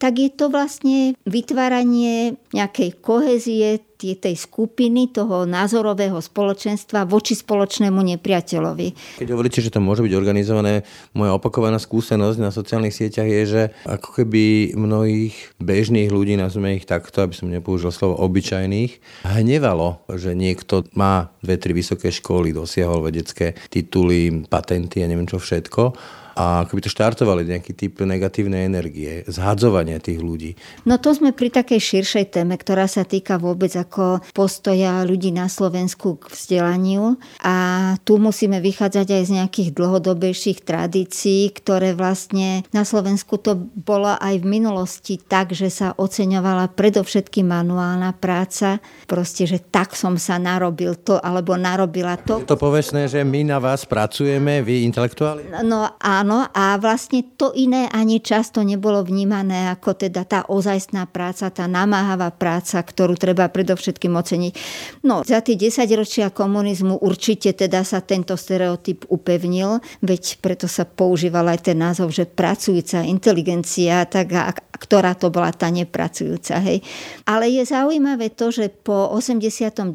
tak 0.00 0.12
je 0.16 0.32
to 0.32 0.48
vlastne 0.48 1.20
vytváranie 1.28 2.40
nejakej 2.56 2.90
kohezie 3.04 3.84
tej 4.12 4.36
skupiny, 4.36 5.08
toho 5.08 5.48
názorového 5.48 6.20
spoločenstva 6.20 7.08
voči 7.08 7.32
spoločnému 7.32 7.96
nepriateľovi. 7.96 9.16
Keď 9.16 9.28
hovoríte, 9.32 9.64
že 9.64 9.72
to 9.72 9.80
môže 9.80 10.04
byť 10.04 10.12
organizované, 10.12 10.84
moja 11.16 11.32
opakovaná 11.32 11.80
skúsenosť 11.80 12.36
na 12.36 12.52
sociálnych 12.52 12.92
sieťach 12.92 13.24
je, 13.24 13.42
že 13.48 13.62
ako 13.88 14.20
keby 14.20 14.76
mnohých 14.76 15.56
bežných 15.74 16.14
ľudí, 16.14 16.38
nazveme 16.38 16.78
ich 16.78 16.86
takto, 16.86 17.26
aby 17.26 17.34
som 17.34 17.50
nepoužil 17.50 17.90
slovo 17.90 18.22
obyčajných, 18.22 19.26
hnevalo, 19.26 20.06
že 20.14 20.38
niekto 20.38 20.86
má 20.94 21.34
dve, 21.42 21.58
tri 21.58 21.74
vysoké 21.74 22.14
školy, 22.14 22.54
dosiahol 22.54 23.02
vedecké 23.02 23.58
tituly, 23.74 24.46
patenty 24.46 25.02
a 25.02 25.10
neviem 25.10 25.26
čo 25.26 25.42
všetko 25.42 26.14
a 26.34 26.66
by 26.66 26.82
to 26.82 26.90
štartovali 26.90 27.46
nejaký 27.46 27.72
typ 27.78 28.02
negatívnej 28.02 28.66
energie, 28.66 29.22
zhadzovania 29.30 30.02
tých 30.02 30.18
ľudí. 30.18 30.58
No 30.82 30.98
to 30.98 31.14
sme 31.14 31.30
pri 31.30 31.54
takej 31.54 31.78
širšej 31.78 32.34
téme, 32.34 32.58
ktorá 32.58 32.90
sa 32.90 33.06
týka 33.06 33.38
vôbec 33.38 33.70
ako 33.70 34.18
postoja 34.34 35.06
ľudí 35.06 35.30
na 35.30 35.46
Slovensku 35.46 36.18
k 36.18 36.34
vzdelaniu 36.34 37.14
a 37.38 37.54
tu 38.02 38.18
musíme 38.18 38.58
vychádzať 38.58 39.06
aj 39.06 39.22
z 39.22 39.30
nejakých 39.38 39.68
dlhodobejších 39.78 40.66
tradícií, 40.66 41.54
ktoré 41.54 41.94
vlastne 41.94 42.66
na 42.74 42.82
Slovensku 42.82 43.38
to 43.38 43.54
bolo 43.78 44.18
aj 44.18 44.34
v 44.42 44.46
minulosti 44.46 45.14
tak, 45.22 45.54
že 45.54 45.70
sa 45.70 45.94
oceňovala 45.94 46.74
predovšetkým 46.74 47.46
manuálna 47.46 48.10
práca, 48.18 48.82
proste, 49.06 49.46
že 49.46 49.62
tak 49.62 49.94
som 49.94 50.18
sa 50.18 50.42
narobil 50.42 50.98
to, 50.98 51.22
alebo 51.22 51.54
narobila 51.54 52.18
to. 52.18 52.42
Je 52.42 52.50
to 52.50 52.58
povestné, 52.58 53.06
že 53.06 53.22
my 53.22 53.46
na 53.46 53.62
vás 53.62 53.86
pracujeme, 53.86 54.64
vy 54.64 54.82
intelektuáli? 54.90 55.46
No 55.62 55.94
a 55.94 56.23
Áno, 56.24 56.48
a 56.56 56.80
vlastne 56.80 57.20
to 57.36 57.52
iné 57.52 57.84
ani 57.92 58.16
často 58.16 58.64
nebolo 58.64 59.04
vnímané 59.04 59.68
ako 59.68 60.08
teda 60.08 60.24
tá 60.24 60.40
ozajstná 60.48 61.04
práca, 61.04 61.52
tá 61.52 61.68
namáhavá 61.68 62.32
práca, 62.32 62.80
ktorú 62.80 63.12
treba 63.12 63.44
predovšetkým 63.52 64.08
oceniť. 64.08 64.52
No, 65.04 65.20
za 65.20 65.44
tie 65.44 65.52
10 65.52 65.84
ročia 65.92 66.32
komunizmu 66.32 66.96
určite 67.04 67.52
teda 67.52 67.84
sa 67.84 68.00
tento 68.00 68.40
stereotyp 68.40 69.04
upevnil, 69.12 69.84
veď 70.00 70.40
preto 70.40 70.64
sa 70.64 70.88
používal 70.88 71.44
aj 71.52 71.68
ten 71.68 71.76
názov, 71.76 72.08
že 72.08 72.24
pracujúca 72.24 73.04
inteligencia, 73.04 74.08
tak 74.08 74.32
ktorá 74.74 75.14
to 75.14 75.30
bola 75.30 75.54
tá 75.54 75.70
nepracujúca. 75.70 76.58
Hej. 76.60 76.82
Ale 77.24 77.46
je 77.48 77.62
zaujímavé 77.62 78.34
to, 78.34 78.50
že 78.50 78.70
po 78.70 79.10
89. 79.14 79.94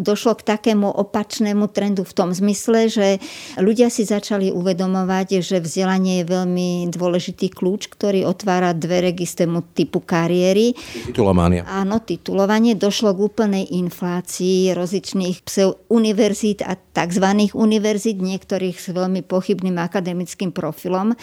došlo 0.00 0.32
k 0.40 0.42
takému 0.42 0.88
opačnému 0.88 1.68
trendu 1.70 2.02
v 2.02 2.12
tom 2.16 2.30
zmysle, 2.32 2.88
že 2.88 3.20
ľudia 3.60 3.92
si 3.92 4.08
začali 4.08 4.48
uvedomovať, 4.50 5.44
že 5.44 5.60
vzdelanie 5.60 6.24
je 6.24 6.30
veľmi 6.32 6.68
dôležitý 6.88 7.52
kľúč, 7.52 7.92
ktorý 7.92 8.24
otvára 8.24 8.72
dvere 8.72 9.12
k 9.12 9.24
istému 9.28 9.76
typu 9.76 10.00
kariéry. 10.00 10.72
Titulovanie. 11.12 11.64
Áno, 11.68 12.00
titulovanie. 12.00 12.74
Došlo 12.74 13.12
k 13.12 13.20
úplnej 13.28 13.64
inflácii 13.76 14.72
rozličných 14.72 15.44
univerzít 15.92 16.64
a 16.64 16.74
tzv. 16.76 17.26
univerzít, 17.52 18.18
niektorých 18.20 18.76
s 18.76 18.88
veľmi 18.92 19.24
pochybným 19.24 19.76
akademickým 19.80 20.52
profilom. 20.52 21.16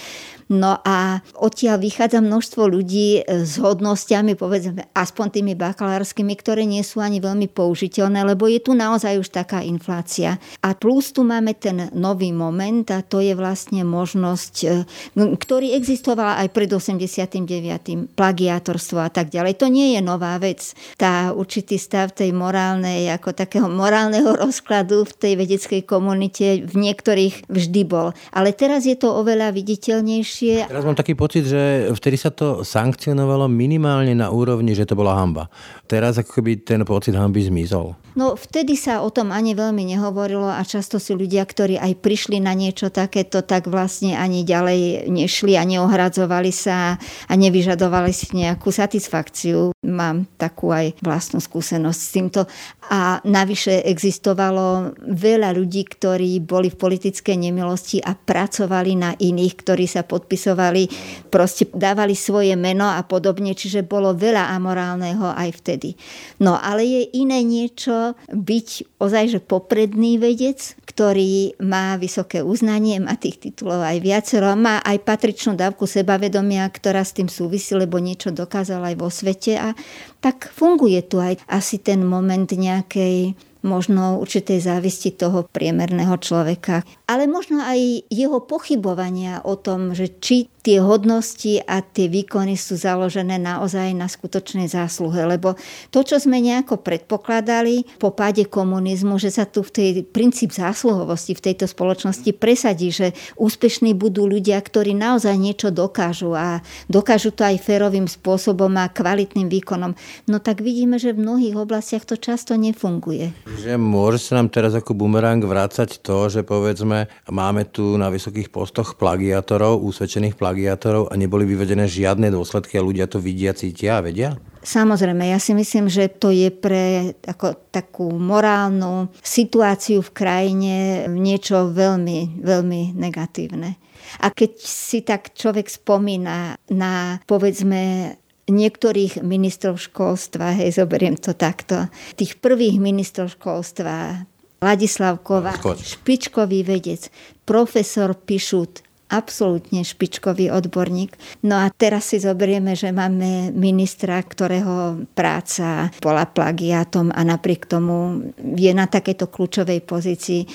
No 0.49 0.81
a 0.81 1.21
odtiaľ 1.37 1.77
vychádza 1.77 2.25
množstvo 2.25 2.58
ľudí 2.65 3.23
s 3.23 3.61
hodnosťami, 3.61 4.33
povedzme, 4.33 4.89
aspoň 4.97 5.39
tými 5.39 5.53
bakalárskymi, 5.53 6.33
ktoré 6.35 6.65
nie 6.65 6.81
sú 6.81 6.99
ani 6.99 7.21
veľmi 7.21 7.45
použiteľné, 7.51 8.25
lebo 8.25 8.49
je 8.49 8.59
tu 8.59 8.73
naozaj 8.73 9.21
už 9.21 9.29
taká 9.29 9.61
inflácia. 9.61 10.41
A 10.65 10.73
plus 10.73 11.13
tu 11.13 11.21
máme 11.21 11.53
ten 11.53 11.93
nový 11.93 12.33
moment 12.33 12.87
a 12.89 13.05
to 13.05 13.21
je 13.21 13.37
vlastne 13.37 13.85
možnosť, 13.85 14.53
e, 14.65 14.83
ktorý 15.15 15.77
existovala 15.77 16.41
aj 16.41 16.47
pred 16.49 16.71
89. 16.71 18.09
plagiátorstvo 18.17 19.03
a 19.03 19.11
tak 19.13 19.29
ďalej. 19.29 19.59
To 19.61 19.67
nie 19.67 19.93
je 19.93 20.01
nová 20.01 20.39
vec. 20.41 20.73
Tá 20.97 21.35
určitý 21.35 21.77
stav 21.77 22.15
tej 22.15 22.33
morálnej, 22.33 23.11
ako 23.13 23.35
takého 23.35 23.67
morálneho 23.69 24.33
rozkladu 24.41 25.05
v 25.05 25.13
tej 25.13 25.33
vedeckej 25.37 25.81
komunite 25.85 26.63
v 26.65 26.75
niektorých 26.79 27.51
vždy 27.51 27.81
bol. 27.85 28.15
Ale 28.33 28.55
teraz 28.55 28.87
je 28.87 28.95
to 28.95 29.11
oveľa 29.11 29.51
viditeľnejšie. 29.53 30.71
Teraz 30.71 30.87
mám 30.87 30.97
taký 30.97 31.13
pocit, 31.13 31.45
že 31.45 31.91
vtedy 31.93 32.17
sa 32.17 32.31
to 32.31 32.48
sankcionovalo 32.65 33.45
minimálne 33.47 34.13
na 34.17 34.33
úrovni, 34.33 34.73
že 34.73 34.89
to 34.89 34.97
bola 34.97 35.17
hamba. 35.17 35.47
Teraz 35.89 36.17
ako 36.17 36.41
keby 36.41 36.61
ten 36.65 36.81
pocit 36.85 37.13
hamby 37.13 37.45
zmizol. 37.45 37.97
No 38.17 38.35
vtedy 38.35 38.75
sa 38.75 39.05
o 39.05 39.09
tom 39.13 39.31
ani 39.31 39.55
veľmi 39.55 39.85
nehovorilo 39.95 40.49
a 40.49 40.59
často 40.67 40.99
si 40.99 41.15
ľudia, 41.15 41.45
ktorí 41.45 41.79
aj 41.79 42.03
prišli 42.03 42.41
na 42.41 42.51
niečo 42.57 42.91
takéto, 42.91 43.45
tak 43.45 43.69
vlastne 43.69 44.17
ani 44.17 44.43
ďalej 44.43 45.07
nešli 45.07 45.55
a 45.55 45.63
neohradzovali 45.63 46.51
sa 46.51 46.99
a 46.99 47.33
nevyžadovali 47.37 48.11
si 48.11 48.27
nejakú 48.35 48.73
satisfakciu. 48.73 49.71
Mám 49.85 50.27
takú 50.35 50.73
aj 50.73 50.99
vlastnú 50.99 51.39
skúsenosť 51.39 51.99
s 52.01 52.09
týmto. 52.11 52.41
A 52.89 53.21
navyše 53.23 53.85
existovalo 53.85 54.97
veľa 54.99 55.53
ľudí, 55.53 55.85
ktorí 55.85 56.41
boli 56.41 56.73
v 56.73 56.81
politickej 56.81 57.37
nemilosti 57.37 58.01
a 58.01 58.17
pracovali 58.17 58.97
na 58.97 59.13
iných, 59.13 59.53
ktorí 59.61 59.85
sa 59.85 60.01
podpisovali, 60.01 60.89
proste 61.29 61.69
dávali 61.69 62.17
svoje 62.39 62.55
meno 62.55 62.87
a 62.87 63.03
podobne, 63.03 63.51
čiže 63.51 63.83
bolo 63.83 64.15
veľa 64.15 64.55
amorálneho 64.55 65.35
aj 65.35 65.59
vtedy. 65.59 65.99
No 66.39 66.55
ale 66.55 66.87
je 66.87 67.01
iné 67.19 67.43
niečo, 67.43 68.15
byť 68.31 68.95
ozaj, 68.95 69.25
že 69.27 69.39
popredný 69.43 70.15
vedec, 70.15 70.79
ktorý 70.87 71.59
má 71.59 71.99
vysoké 71.99 72.39
uznanie, 72.39 73.03
má 73.03 73.19
tých 73.19 73.43
titulov 73.43 73.83
aj 73.83 73.99
viacero, 73.99 74.55
má 74.55 74.79
aj 74.87 75.03
patričnú 75.03 75.59
dávku 75.59 75.83
sebavedomia, 75.83 76.63
ktorá 76.71 77.03
s 77.03 77.11
tým 77.11 77.27
súvisí, 77.27 77.75
lebo 77.75 77.99
niečo 77.99 78.31
dokázal 78.31 78.87
aj 78.87 78.95
vo 78.95 79.11
svete 79.11 79.59
a 79.59 79.75
tak 80.23 80.47
funguje 80.55 81.03
tu 81.03 81.19
aj 81.19 81.43
asi 81.51 81.75
ten 81.83 81.99
moment 82.07 82.47
nejakej 82.47 83.35
možno 83.61 84.19
určitej 84.23 84.63
závisti 84.63 85.11
toho 85.11 85.43
priemerného 85.47 86.15
človeka, 86.19 86.87
ale 87.09 87.27
možno 87.27 87.59
aj 87.59 88.07
jeho 88.07 88.39
pochybovania 88.45 89.43
o 89.43 89.59
tom, 89.59 89.91
že 89.91 90.07
či 90.21 90.47
tie 90.59 90.83
hodnosti 90.83 91.63
a 91.63 91.79
tie 91.79 92.11
výkony 92.11 92.59
sú 92.59 92.75
založené 92.75 93.39
naozaj 93.39 93.95
na 93.95 94.11
skutočnej 94.11 94.67
zásluhe. 94.67 95.23
Lebo 95.23 95.55
to, 95.89 96.03
čo 96.03 96.19
sme 96.19 96.43
nejako 96.43 96.83
predpokladali 96.83 97.87
po 97.97 98.11
páde 98.11 98.45
komunizmu, 98.45 99.17
že 99.17 99.31
sa 99.31 99.47
tu 99.47 99.63
v 99.63 99.71
tej 99.71 99.89
princíp 100.03 100.51
zásluhovosti 100.51 101.33
v 101.33 101.43
tejto 101.51 101.65
spoločnosti 101.65 102.29
presadí, 102.35 102.91
že 102.91 103.15
úspešní 103.39 103.95
budú 103.95 104.27
ľudia, 104.27 104.59
ktorí 104.59 104.93
naozaj 104.93 105.35
niečo 105.39 105.71
dokážu 105.71 106.35
a 106.35 106.59
dokážu 106.91 107.31
to 107.31 107.47
aj 107.47 107.57
férovým 107.63 108.05
spôsobom 108.05 108.69
a 108.77 108.91
kvalitným 108.91 109.47
výkonom. 109.47 109.95
No 110.27 110.37
tak 110.43 110.59
vidíme, 110.61 110.99
že 110.99 111.15
v 111.15 111.23
mnohých 111.23 111.55
oblastiach 111.55 112.03
to 112.03 112.19
často 112.19 112.59
nefunguje. 112.59 113.31
Že 113.49 113.81
môže 113.81 114.21
sa 114.21 114.37
nám 114.37 114.53
teraz 114.53 114.77
ako 114.77 114.93
bumerang 114.93 115.41
vrácať 115.41 116.05
to, 116.05 116.29
že 116.29 116.45
povedzme 116.45 117.09
máme 117.33 117.65
tu 117.65 117.97
na 117.97 118.13
vysokých 118.13 118.53
postoch 118.53 118.93
plagiátorov, 119.01 119.81
úsvedčených 119.81 120.37
plagiátorov, 120.37 121.09
a 121.09 121.17
neboli 121.17 121.49
vyvedené 121.49 121.89
žiadne 121.89 122.29
dôsledky 122.29 122.77
a 122.77 122.85
ľudia 122.85 123.09
to 123.09 123.17
vidia, 123.17 123.57
cítia 123.57 123.97
a 123.97 124.05
vedia? 124.05 124.37
Samozrejme, 124.61 125.33
ja 125.33 125.39
si 125.41 125.57
myslím, 125.57 125.89
že 125.89 126.11
to 126.11 126.29
je 126.29 126.53
pre 126.53 127.15
ako, 127.25 127.71
takú 127.73 128.11
morálnu 128.13 129.09
situáciu 129.23 130.05
v 130.05 130.11
krajine 130.13 130.75
niečo 131.09 131.73
veľmi, 131.73 132.43
veľmi 132.43 132.93
negatívne. 132.93 133.79
A 134.19 134.29
keď 134.33 134.51
si 134.61 135.01
tak 135.01 135.33
človek 135.33 135.69
spomína 135.69 136.57
na, 136.73 137.21
povedzme, 137.23 138.13
niektorých 138.49 139.21
ministrov 139.21 139.77
školstva, 139.79 140.57
hej, 140.57 140.75
zoberiem 140.75 141.15
to 141.15 141.37
takto, 141.37 141.87
tých 142.17 142.41
prvých 142.41 142.81
ministrov 142.81 143.37
školstva, 143.37 144.25
Ladislav 144.59 145.23
Kováč, 145.23 145.95
špičkový. 145.95 146.67
Vedec, 146.67 147.07
profesor 147.47 148.11
Pišut, 148.11 148.83
absolútne 149.09 149.81
špičkový 149.81 150.53
odborník. 150.53 151.17
No 151.43 151.57
a 151.57 151.73
teraz 151.73 152.13
si 152.13 152.21
zoberieme, 152.21 152.77
že 152.77 152.93
máme 152.93 153.49
ministra, 153.51 154.21
ktorého 154.21 155.03
práca 155.17 155.89
bola 155.99 156.29
plagiatom 156.29 157.09
a 157.11 157.21
napriek 157.25 157.65
tomu 157.65 158.29
je 158.37 158.71
na 158.71 158.85
takéto 158.85 159.27
kľúčovej 159.27 159.81
pozícii. 159.83 160.45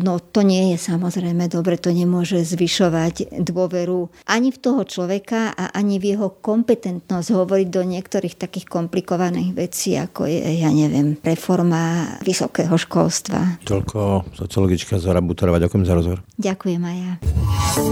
No 0.00 0.18
to 0.18 0.42
nie 0.42 0.74
je 0.74 0.78
samozrejme 0.78 1.46
dobre, 1.46 1.78
to 1.78 1.94
nemôže 1.94 2.42
zvyšovať 2.42 3.42
dôveru 3.42 4.10
ani 4.26 4.50
v 4.50 4.58
toho 4.58 4.82
človeka 4.86 5.54
a 5.54 5.70
ani 5.74 6.02
v 6.02 6.16
jeho 6.16 6.34
kompetentnosť 6.34 7.28
hovoriť 7.30 7.68
do 7.70 7.82
niektorých 7.86 8.34
takých 8.38 8.66
komplikovaných 8.66 9.54
vecí, 9.54 9.94
ako 9.94 10.26
je, 10.26 10.62
ja 10.62 10.70
neviem, 10.70 11.18
reforma 11.22 12.16
vysokého 12.26 12.74
školstva. 12.74 13.62
Toľko 13.66 14.30
sociologička 14.34 14.98
Zora 14.98 15.22
Butorová, 15.22 15.62
ďakujem 15.62 15.84
za 15.86 15.94
rozhovor. 15.94 16.18
Ďakujem 16.40 16.82
aj 16.82 16.96
ja. 16.96 17.12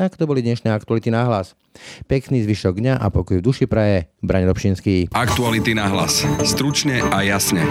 Tak 0.00 0.16
to 0.16 0.24
boli 0.24 0.40
dnešné 0.40 0.72
aktuality 0.72 1.12
na 1.12 1.28
hlas. 1.28 1.52
Pekný 2.08 2.40
zvyšok 2.48 2.80
dňa 2.80 3.04
a 3.04 3.12
pokoj 3.12 3.36
v 3.36 3.44
duši 3.44 3.68
praje. 3.68 4.08
Braň 4.24 4.48
Robšinský. 4.48 5.12
Aktuality 5.12 5.76
na 5.76 5.92
hlas. 5.92 6.24
Stručne 6.40 7.04
a 7.04 7.20
jasne. 7.20 7.68